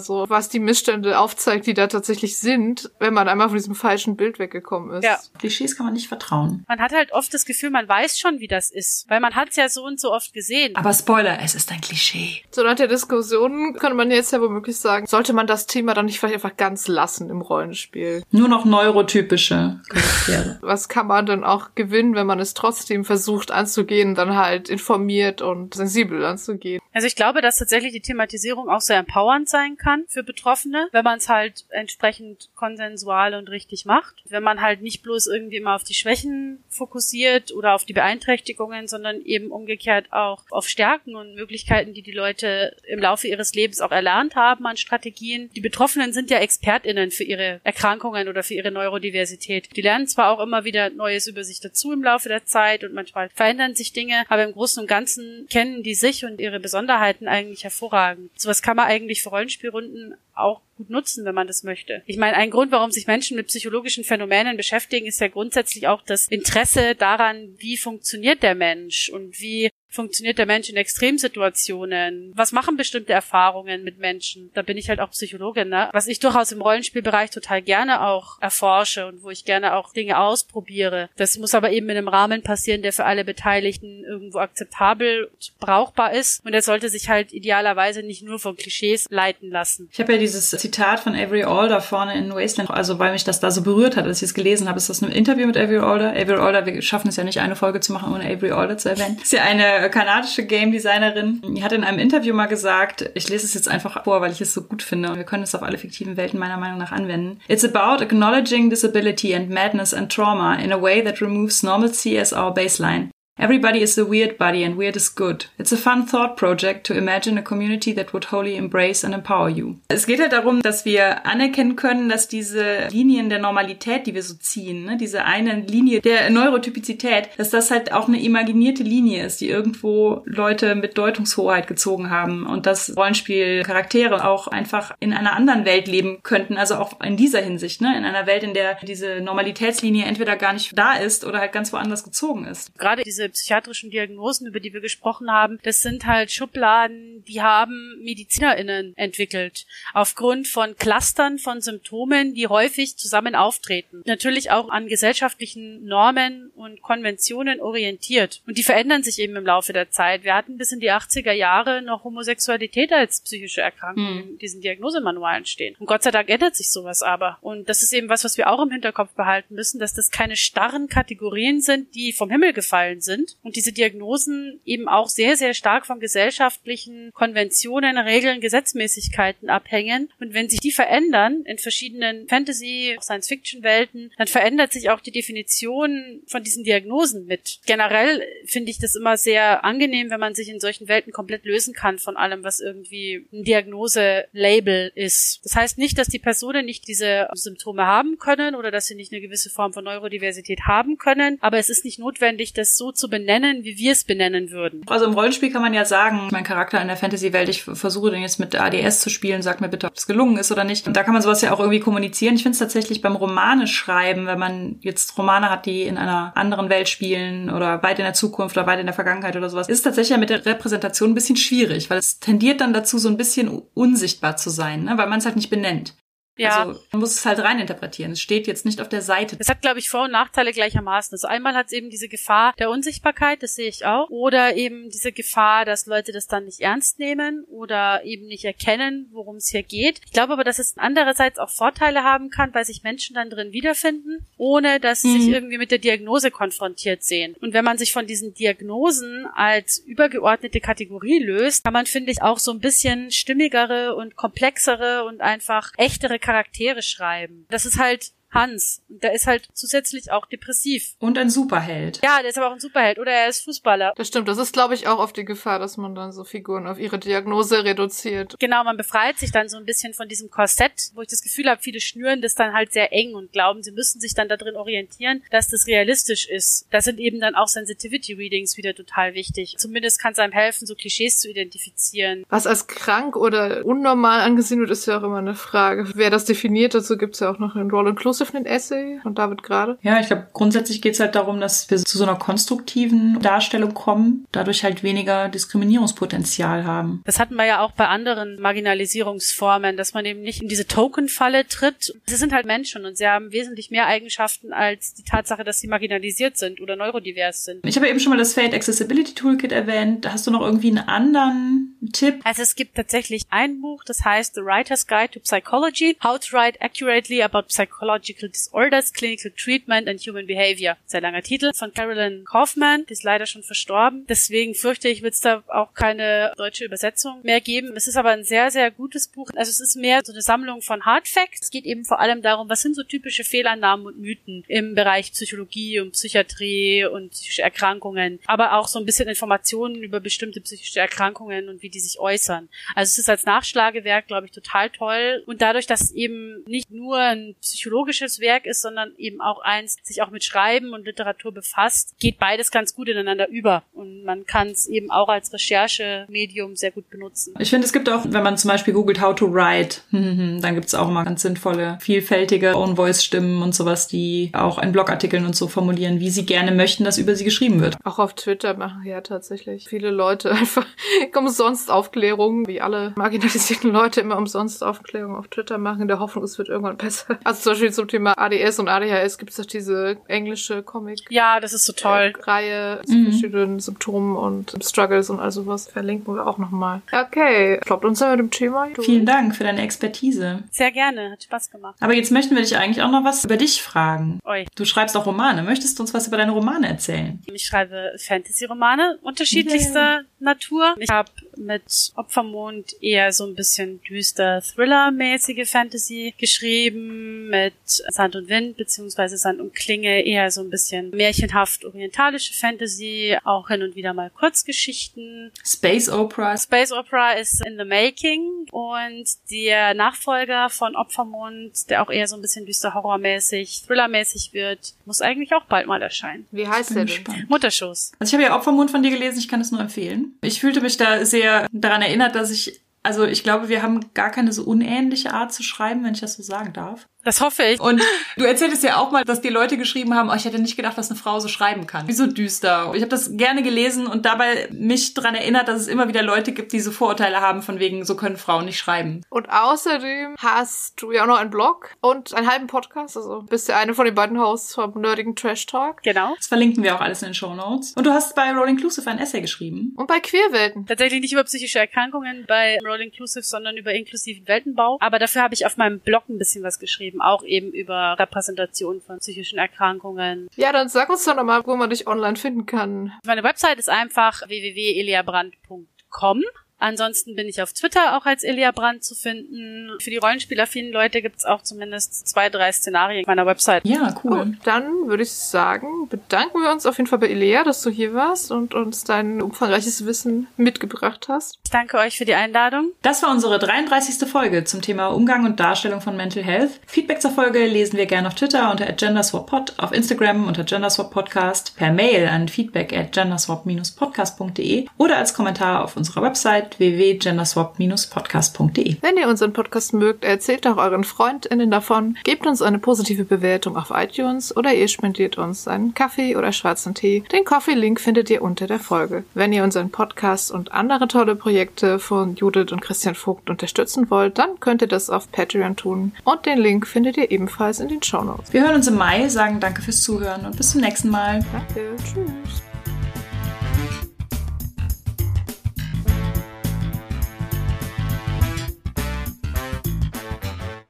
[0.00, 4.16] so, was die Missstände aufzeigt, die da tatsächlich sind, wenn man einmal von diesem falschen
[4.16, 5.04] Bild weggekommen ist.
[5.04, 5.18] Ja.
[5.38, 6.64] Klischees kann man nicht vertrauen.
[6.66, 9.34] Man hat halt oft das Gefühl, man weiß schon, wie das ist ist, weil man
[9.34, 10.76] hat es ja so und so oft gesehen.
[10.76, 12.42] Aber Spoiler, es ist ein Klischee.
[12.50, 16.06] So nach der Diskussion könnte man jetzt ja womöglich sagen, sollte man das Thema dann
[16.06, 18.22] nicht vielleicht einfach ganz lassen im Rollenspiel?
[18.30, 20.58] Nur noch neurotypische Charaktere.
[20.62, 25.42] Was kann man dann auch gewinnen, wenn man es trotzdem versucht anzugehen, dann halt informiert
[25.42, 26.80] und sensibel anzugehen?
[26.92, 31.04] Also ich glaube, dass tatsächlich die Thematisierung auch sehr empowernd sein kann für Betroffene, wenn
[31.04, 34.14] man es halt entsprechend konsensual und richtig macht.
[34.28, 38.75] Wenn man halt nicht bloß irgendwie immer auf die Schwächen fokussiert oder auf die Beeinträchtigungen,
[38.76, 43.54] Behinderungen, sondern eben umgekehrt auch auf Stärken und Möglichkeiten, die die Leute im Laufe ihres
[43.54, 45.50] Lebens auch erlernt haben an Strategien.
[45.54, 49.76] Die Betroffenen sind ja ExpertInnen für ihre Erkrankungen oder für ihre Neurodiversität.
[49.76, 52.94] Die lernen zwar auch immer wieder Neues über sich dazu im Laufe der Zeit und
[52.94, 57.28] manchmal verändern sich Dinge, aber im Großen und Ganzen kennen die sich und ihre Besonderheiten
[57.28, 58.30] eigentlich hervorragend.
[58.38, 62.02] Sowas kann man eigentlich für Rollenspielrunden auch gut nutzen, wenn man das möchte.
[62.06, 66.02] Ich meine, ein Grund, warum sich Menschen mit psychologischen Phänomenen beschäftigen, ist ja grundsätzlich auch
[66.02, 72.32] das Interesse daran, wie funktioniert der Mensch und wie funktioniert der Mensch in Extremsituationen?
[72.36, 74.50] Was machen bestimmte Erfahrungen mit Menschen?
[74.54, 75.88] Da bin ich halt auch Psychologin, ne?
[75.92, 80.18] Was ich durchaus im Rollenspielbereich total gerne auch erforsche und wo ich gerne auch Dinge
[80.18, 81.08] ausprobiere.
[81.16, 85.52] Das muss aber eben in einem Rahmen passieren, der für alle Beteiligten irgendwo akzeptabel und
[85.58, 86.44] brauchbar ist.
[86.44, 89.88] Und er sollte sich halt idealerweise nicht nur von Klischees leiten lassen.
[89.92, 93.40] Ich habe ja dieses Zitat von Avery Alder vorne in Wasteland, also weil mich das
[93.40, 95.78] da so berührt hat, als ich es gelesen habe, ist das ein Interview mit Avery
[95.78, 96.10] Alder.
[96.10, 98.90] Avery Alder, wir schaffen es ja nicht, eine Folge zu machen, ohne Avery Alder zu
[98.90, 99.18] erwähnen.
[99.22, 101.40] Ist ja eine kanadische Game Designerin.
[101.62, 104.54] Hat in einem Interview mal gesagt, ich lese es jetzt einfach vor, weil ich es
[104.54, 107.40] so gut finde und wir können es auf alle fiktiven Welten meiner Meinung nach anwenden.
[107.48, 112.32] It's about acknowledging disability and madness and trauma in a way that removes normalcy as
[112.32, 113.10] our baseline.
[113.38, 115.44] Everybody is the weird buddy and weird is good.
[115.58, 119.50] It's a fun thought project to imagine a community that would wholly embrace and empower
[119.50, 119.76] you.
[119.88, 124.22] Es geht halt darum, dass wir anerkennen können, dass diese Linien der Normalität, die wir
[124.22, 129.26] so ziehen, ne, diese eine Linie der Neurotypizität, dass das halt auch eine imaginierte Linie
[129.26, 135.36] ist, die irgendwo Leute mit Deutungshoheit gezogen haben und dass Rollenspielcharaktere auch einfach in einer
[135.36, 138.78] anderen Welt leben könnten, also auch in dieser Hinsicht, ne, in einer Welt, in der
[138.80, 142.74] diese Normalitätslinie entweder gar nicht da ist oder halt ganz woanders gezogen ist.
[142.78, 147.42] Gerade diese diese psychiatrischen Diagnosen, über die wir gesprochen haben, das sind halt Schubladen, die
[147.42, 149.66] haben MedizinerInnen entwickelt.
[149.92, 154.02] Aufgrund von Clustern von Symptomen, die häufig zusammen auftreten.
[154.06, 158.42] Natürlich auch an gesellschaftlichen Normen und Konventionen orientiert.
[158.46, 160.24] Und die verändern sich eben im Laufe der Zeit.
[160.24, 164.28] Wir hatten bis in die 80er Jahre noch Homosexualität als psychische Erkrankung hm.
[164.30, 165.74] in diesen Diagnosemanualen stehen.
[165.78, 167.38] Und Gott sei Dank ändert sich sowas aber.
[167.40, 170.36] Und das ist eben was, was wir auch im Hinterkopf behalten müssen, dass das keine
[170.36, 173.15] starren Kategorien sind, die vom Himmel gefallen sind.
[173.42, 180.10] Und diese Diagnosen eben auch sehr, sehr stark von gesellschaftlichen Konventionen, Regeln, Gesetzmäßigkeiten abhängen.
[180.20, 186.22] Und wenn sich die verändern in verschiedenen Fantasy, Science-Fiction-Welten, dann verändert sich auch die Definition
[186.26, 187.60] von diesen Diagnosen mit.
[187.66, 191.74] Generell finde ich das immer sehr angenehm, wenn man sich in solchen Welten komplett lösen
[191.74, 195.40] kann von allem, was irgendwie ein Diagnose-Label ist.
[195.44, 199.12] Das heißt nicht, dass die Personen nicht diese Symptome haben können oder dass sie nicht
[199.12, 203.05] eine gewisse Form von Neurodiversität haben können, aber es ist nicht notwendig, das so zu
[203.08, 204.82] benennen, wie wir es benennen würden.
[204.86, 208.22] Also im Rollenspiel kann man ja sagen, mein Charakter in der Fantasy-Welt, ich versuche den
[208.22, 210.86] jetzt mit ADS zu spielen, sag mir bitte, ob es gelungen ist oder nicht.
[210.86, 212.34] Und da kann man sowas ja auch irgendwie kommunizieren.
[212.34, 216.32] Ich finde es tatsächlich beim Romane schreiben, wenn man jetzt Romane hat, die in einer
[216.36, 219.68] anderen Welt spielen oder weit in der Zukunft oder weit in der Vergangenheit oder sowas,
[219.68, 223.16] ist tatsächlich mit der Repräsentation ein bisschen schwierig, weil es tendiert dann dazu, so ein
[223.16, 224.98] bisschen unsichtbar zu sein, ne?
[224.98, 225.94] weil man es halt nicht benennt.
[226.36, 226.64] Ja.
[226.64, 228.12] Also man muss es halt reininterpretieren.
[228.12, 229.36] Es steht jetzt nicht auf der Seite.
[229.38, 231.14] Es hat, glaube ich, Vor- und Nachteile gleichermaßen.
[231.14, 234.08] Also einmal hat es eben diese Gefahr der Unsichtbarkeit, das sehe ich auch.
[234.10, 239.08] Oder eben diese Gefahr, dass Leute das dann nicht ernst nehmen oder eben nicht erkennen,
[239.12, 240.00] worum es hier geht.
[240.04, 243.52] Ich glaube aber, dass es andererseits auch Vorteile haben kann, weil sich Menschen dann drin
[243.52, 245.20] wiederfinden, ohne dass sie mhm.
[245.20, 247.34] sich irgendwie mit der Diagnose konfrontiert sehen.
[247.40, 252.22] Und wenn man sich von diesen Diagnosen als übergeordnete Kategorie löst, kann man, finde ich,
[252.22, 257.46] auch so ein bisschen stimmigere und komplexere und einfach echtere Charaktere schreiben.
[257.50, 258.82] Das ist halt Hans.
[258.88, 260.94] Und der ist halt zusätzlich auch depressiv.
[260.98, 262.00] Und ein Superheld.
[262.04, 262.98] Ja, der ist aber auch ein Superheld.
[262.98, 263.94] Oder er ist Fußballer.
[263.96, 264.28] Das stimmt.
[264.28, 266.98] Das ist, glaube ich, auch oft die Gefahr, dass man dann so Figuren auf ihre
[266.98, 268.36] Diagnose reduziert.
[268.38, 271.48] Genau, man befreit sich dann so ein bisschen von diesem Korsett, wo ich das Gefühl
[271.48, 274.56] habe, viele schnüren das dann halt sehr eng und glauben, sie müssen sich dann darin
[274.56, 276.66] orientieren, dass das realistisch ist.
[276.70, 279.56] Da sind eben dann auch Sensitivity Readings wieder total wichtig.
[279.58, 282.24] Zumindest kann es einem helfen, so Klischees zu identifizieren.
[282.28, 285.90] Was als krank oder unnormal angesehen wird, ist ja auch immer eine Frage.
[285.94, 289.42] Wer das definiert, dazu gibt es ja auch noch einen Roll-Inclusive Begriff Essay von David
[289.42, 289.78] Gerade?
[289.82, 293.74] Ja, ich glaube, grundsätzlich geht es halt darum, dass wir zu so einer konstruktiven Darstellung
[293.74, 297.02] kommen, dadurch halt weniger Diskriminierungspotenzial haben.
[297.04, 301.46] Das hatten wir ja auch bei anderen Marginalisierungsformen, dass man eben nicht in diese Token-Falle
[301.46, 301.94] tritt.
[302.06, 305.68] Sie sind halt Menschen und sie haben wesentlich mehr Eigenschaften als die Tatsache, dass sie
[305.68, 307.64] marginalisiert sind oder neurodivers sind.
[307.64, 310.10] Ich habe eben schon mal das Fate Accessibility Toolkit erwähnt.
[310.10, 312.20] Hast du noch irgendwie einen anderen Tipp?
[312.24, 316.36] Also es gibt tatsächlich ein Buch, das heißt The Writer's Guide to Psychology, How to
[316.36, 320.76] Write Accurately About Psychological Psychological Disorders, Clinical Treatment and Human Behavior.
[320.86, 324.06] Sehr langer Titel von Carolyn Kaufman, die ist leider schon verstorben.
[324.08, 327.76] Deswegen fürchte ich, wird es da auch keine deutsche Übersetzung mehr geben.
[327.76, 329.30] Es ist aber ein sehr, sehr gutes Buch.
[329.36, 331.42] Also es ist mehr so eine Sammlung von Hard Facts.
[331.42, 335.12] Es geht eben vor allem darum, was sind so typische Fehlannahmen und Mythen im Bereich
[335.12, 340.80] Psychologie und Psychiatrie und psychische Erkrankungen, aber auch so ein bisschen Informationen über bestimmte psychische
[340.80, 342.48] Erkrankungen und wie die sich äußern.
[342.74, 345.22] Also es ist als Nachschlagewerk, glaube ich, total toll.
[345.26, 349.76] Und dadurch, dass eben nicht nur ein psychologisches literarisches Werk ist, sondern eben auch eins,
[349.82, 353.62] sich auch mit Schreiben und Literatur befasst, geht beides ganz gut ineinander über.
[353.72, 357.34] Und man kann es eben auch als Recherchemedium sehr gut benutzen.
[357.38, 360.66] Ich finde, es gibt auch, wenn man zum Beispiel googelt How to Write, dann gibt
[360.66, 365.48] es auch mal ganz sinnvolle, vielfältige Own-Voice-Stimmen und sowas, die auch in Blogartikeln und so
[365.48, 367.76] formulieren, wie sie gerne möchten, dass über sie geschrieben wird.
[367.84, 370.66] Auch auf Twitter machen ja tatsächlich viele Leute einfach
[371.14, 376.24] umsonst Aufklärungen, wie alle marginalisierten Leute immer umsonst Aufklärungen auf Twitter machen, in der Hoffnung,
[376.24, 377.18] es wird irgendwann besser.
[377.24, 381.00] Also zum Beispiel zum Thema ADS und ADHS gibt es doch diese englische Comic.
[381.08, 382.12] Ja, das ist so toll.
[382.16, 383.10] Äh, Reihe zu mhm.
[383.10, 386.82] verschiedenen Symptomen und Struggles und all sowas verlinken wir auch nochmal.
[386.92, 388.68] Okay, klappt uns ja mit dem Thema.
[388.74, 388.82] Du.
[388.82, 390.42] Vielen Dank für deine Expertise.
[390.50, 391.76] Sehr gerne, hat Spaß gemacht.
[391.80, 394.18] Aber jetzt möchten wir dich eigentlich auch noch was über dich fragen.
[394.24, 394.46] Oi.
[394.56, 395.42] Du schreibst auch Romane.
[395.42, 397.22] Möchtest du uns was über deine Romane erzählen?
[397.26, 400.04] Ich schreibe Fantasy-Romane unterschiedlichster yeah.
[400.18, 400.74] Natur.
[400.78, 408.28] Ich habe mit Opfermond eher so ein bisschen düster Thriller-mäßige Fantasy geschrieben, mit Sand und
[408.28, 413.76] Wind beziehungsweise Sand und Klinge eher so ein bisschen märchenhaft orientalische Fantasy, auch hin und
[413.76, 415.32] wieder mal Kurzgeschichten.
[415.44, 416.36] Space Opera.
[416.36, 422.16] Space Opera ist in the making und der Nachfolger von Opfermond, der auch eher so
[422.16, 426.26] ein bisschen düster horrormäßig, thrillermäßig wird, muss eigentlich auch bald mal erscheinen.
[426.30, 427.26] Wie heißt der denn?
[427.28, 427.92] Mutterschuss.
[427.98, 430.16] Also ich habe ja Opfermond von dir gelesen, ich kann es nur empfehlen.
[430.22, 434.10] Ich fühlte mich da sehr daran erinnert, dass ich also ich glaube, wir haben gar
[434.10, 436.86] keine so unähnliche Art zu schreiben, wenn ich das so sagen darf.
[437.06, 437.60] Das hoffe ich.
[437.60, 437.80] Und
[438.16, 440.76] du erzähltest ja auch mal, dass die Leute geschrieben haben, oh, ich hätte nicht gedacht,
[440.76, 441.86] dass eine Frau so schreiben kann.
[441.86, 442.72] Wie so düster.
[442.74, 446.32] Ich habe das gerne gelesen und dabei mich dran erinnert, dass es immer wieder Leute
[446.32, 449.02] gibt, die so Vorurteile haben, von wegen, so können Frauen nicht schreiben.
[449.08, 452.96] Und außerdem hast du ja auch noch einen Blog und einen halben Podcast.
[452.96, 455.84] Also bist ja eine von den beiden Hosts vom nerdigen Trash Talk.
[455.84, 456.14] Genau.
[456.16, 457.72] Das verlinken wir auch alles in den Show Notes.
[457.76, 459.74] Und du hast bei Rolling Inclusive ein Essay geschrieben.
[459.76, 460.66] Und bei Queerwelten.
[460.66, 464.78] Tatsächlich nicht über psychische Erkrankungen bei Roll Inclusive, sondern über inklusiven Weltenbau.
[464.80, 468.80] Aber dafür habe ich auf meinem Blog ein bisschen was geschrieben, auch eben über Repräsentation
[468.80, 470.28] von psychischen Erkrankungen.
[470.36, 472.92] Ja, dann sag uns doch nochmal, wo man dich online finden kann.
[473.04, 476.22] Meine Website ist einfach www.eliabrand.com.
[476.58, 479.70] Ansonsten bin ich auf Twitter auch als Elia Brandt zu finden.
[479.80, 483.66] Für die rollenspielaffinen Leute gibt es auch zumindest zwei, drei Szenarien auf meiner Website.
[483.66, 484.24] Ja, cool.
[484.24, 487.70] Gut, dann würde ich sagen, bedanken wir uns auf jeden Fall bei Elia, dass du
[487.70, 491.38] hier warst und uns dein umfangreiches Wissen mitgebracht hast.
[491.44, 492.72] Ich danke euch für die Einladung.
[492.82, 494.08] Das war unsere 33.
[494.08, 496.60] Folge zum Thema Umgang und Darstellung von Mental Health.
[496.66, 501.72] Feedback zur Folge lesen wir gerne auf Twitter unter genderswappod, auf Instagram unter genderswappodcast, per
[501.72, 508.76] Mail an feedback at genderswap-podcast.de oder als Kommentar auf unserer Website www.genderswap-podcast.de.
[508.80, 513.56] Wenn ihr unseren Podcast mögt, erzählt auch euren FreundInnen davon, gebt uns eine positive Bewertung
[513.56, 517.04] auf iTunes oder ihr spendiert uns einen Kaffee oder schwarzen Tee.
[517.12, 519.04] Den Coffee-Link findet ihr unter der Folge.
[519.14, 524.18] Wenn ihr unseren Podcast und andere tolle Projekte von Judith und Christian Vogt unterstützen wollt,
[524.18, 525.92] dann könnt ihr das auf Patreon tun.
[526.04, 528.32] Und den Link findet ihr ebenfalls in den Show Notes.
[528.32, 531.24] Wir hören uns im Mai, sagen danke fürs Zuhören und bis zum nächsten Mal.
[531.32, 532.45] Danke, tschüss.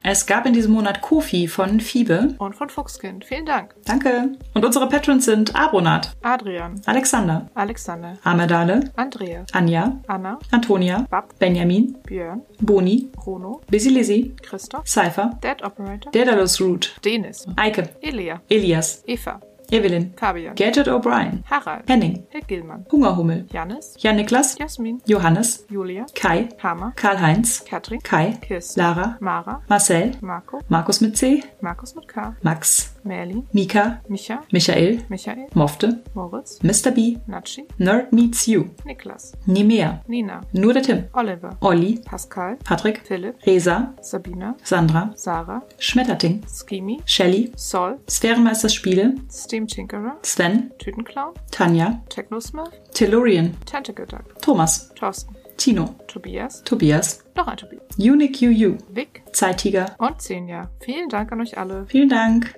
[0.08, 2.36] Es gab in diesem Monat Kofi von Fiebe.
[2.38, 3.24] Und von Fuchskind.
[3.24, 3.74] Vielen Dank.
[3.86, 4.36] Danke.
[4.54, 11.98] Und unsere Patrons sind Abronat, Adrian, Alexander, Alexander, Amerdale, Andrea, Anja, Anna, Antonia, Bab, Benjamin,
[12.06, 19.02] Björn, Boni, Bruno, Busy Lizzy, Christoph, Cypher, Dead Operator, Daedalus Root, Denis, Eike, Elia, Elias,
[19.08, 19.40] Eva,
[19.72, 26.48] Evelyn, Fabian, Gadget O'Brien, Harald, Henning, Herr Gillmann, Hungerhummel, Janis, Jan-Niklas, Jasmin, Johannes, Julia, Kai,
[26.58, 32.34] Hammer, Karl-Heinz, Katrin, Kai, Kirsten, Lara, Mara, Marcel, Marco, Markus mit C, Markus mit K,
[32.42, 36.90] Max, Merlin, Mika, Micha, Michael, Michael, Mofte, Moritz, Mr.
[36.90, 43.00] B, Natschi, Nerd Meets You, Niklas, Nimea, Nina, Nur der Tim, Oliver, Olli, Pascal, Patrick,
[43.06, 51.34] Philipp, Resa, Sabina, Sandra, Sarah, Schmetterting, Skimi, Shelly, Sol, Sphärenmeister Spiele, Steam Tinkerer, Sven, Tütenclown,
[51.50, 58.76] Tanja, Technosmurf, Tellurian, Tentacle Duck, Thomas, Thorsten, Tino, Tobias, Tobias, noch ein Tobias, Unique UU,
[58.90, 59.22] Vic.
[59.32, 59.94] Zeittiger.
[59.98, 60.70] und Senja.
[60.80, 61.86] Vielen Dank an euch alle.
[61.88, 62.54] Vielen Dank.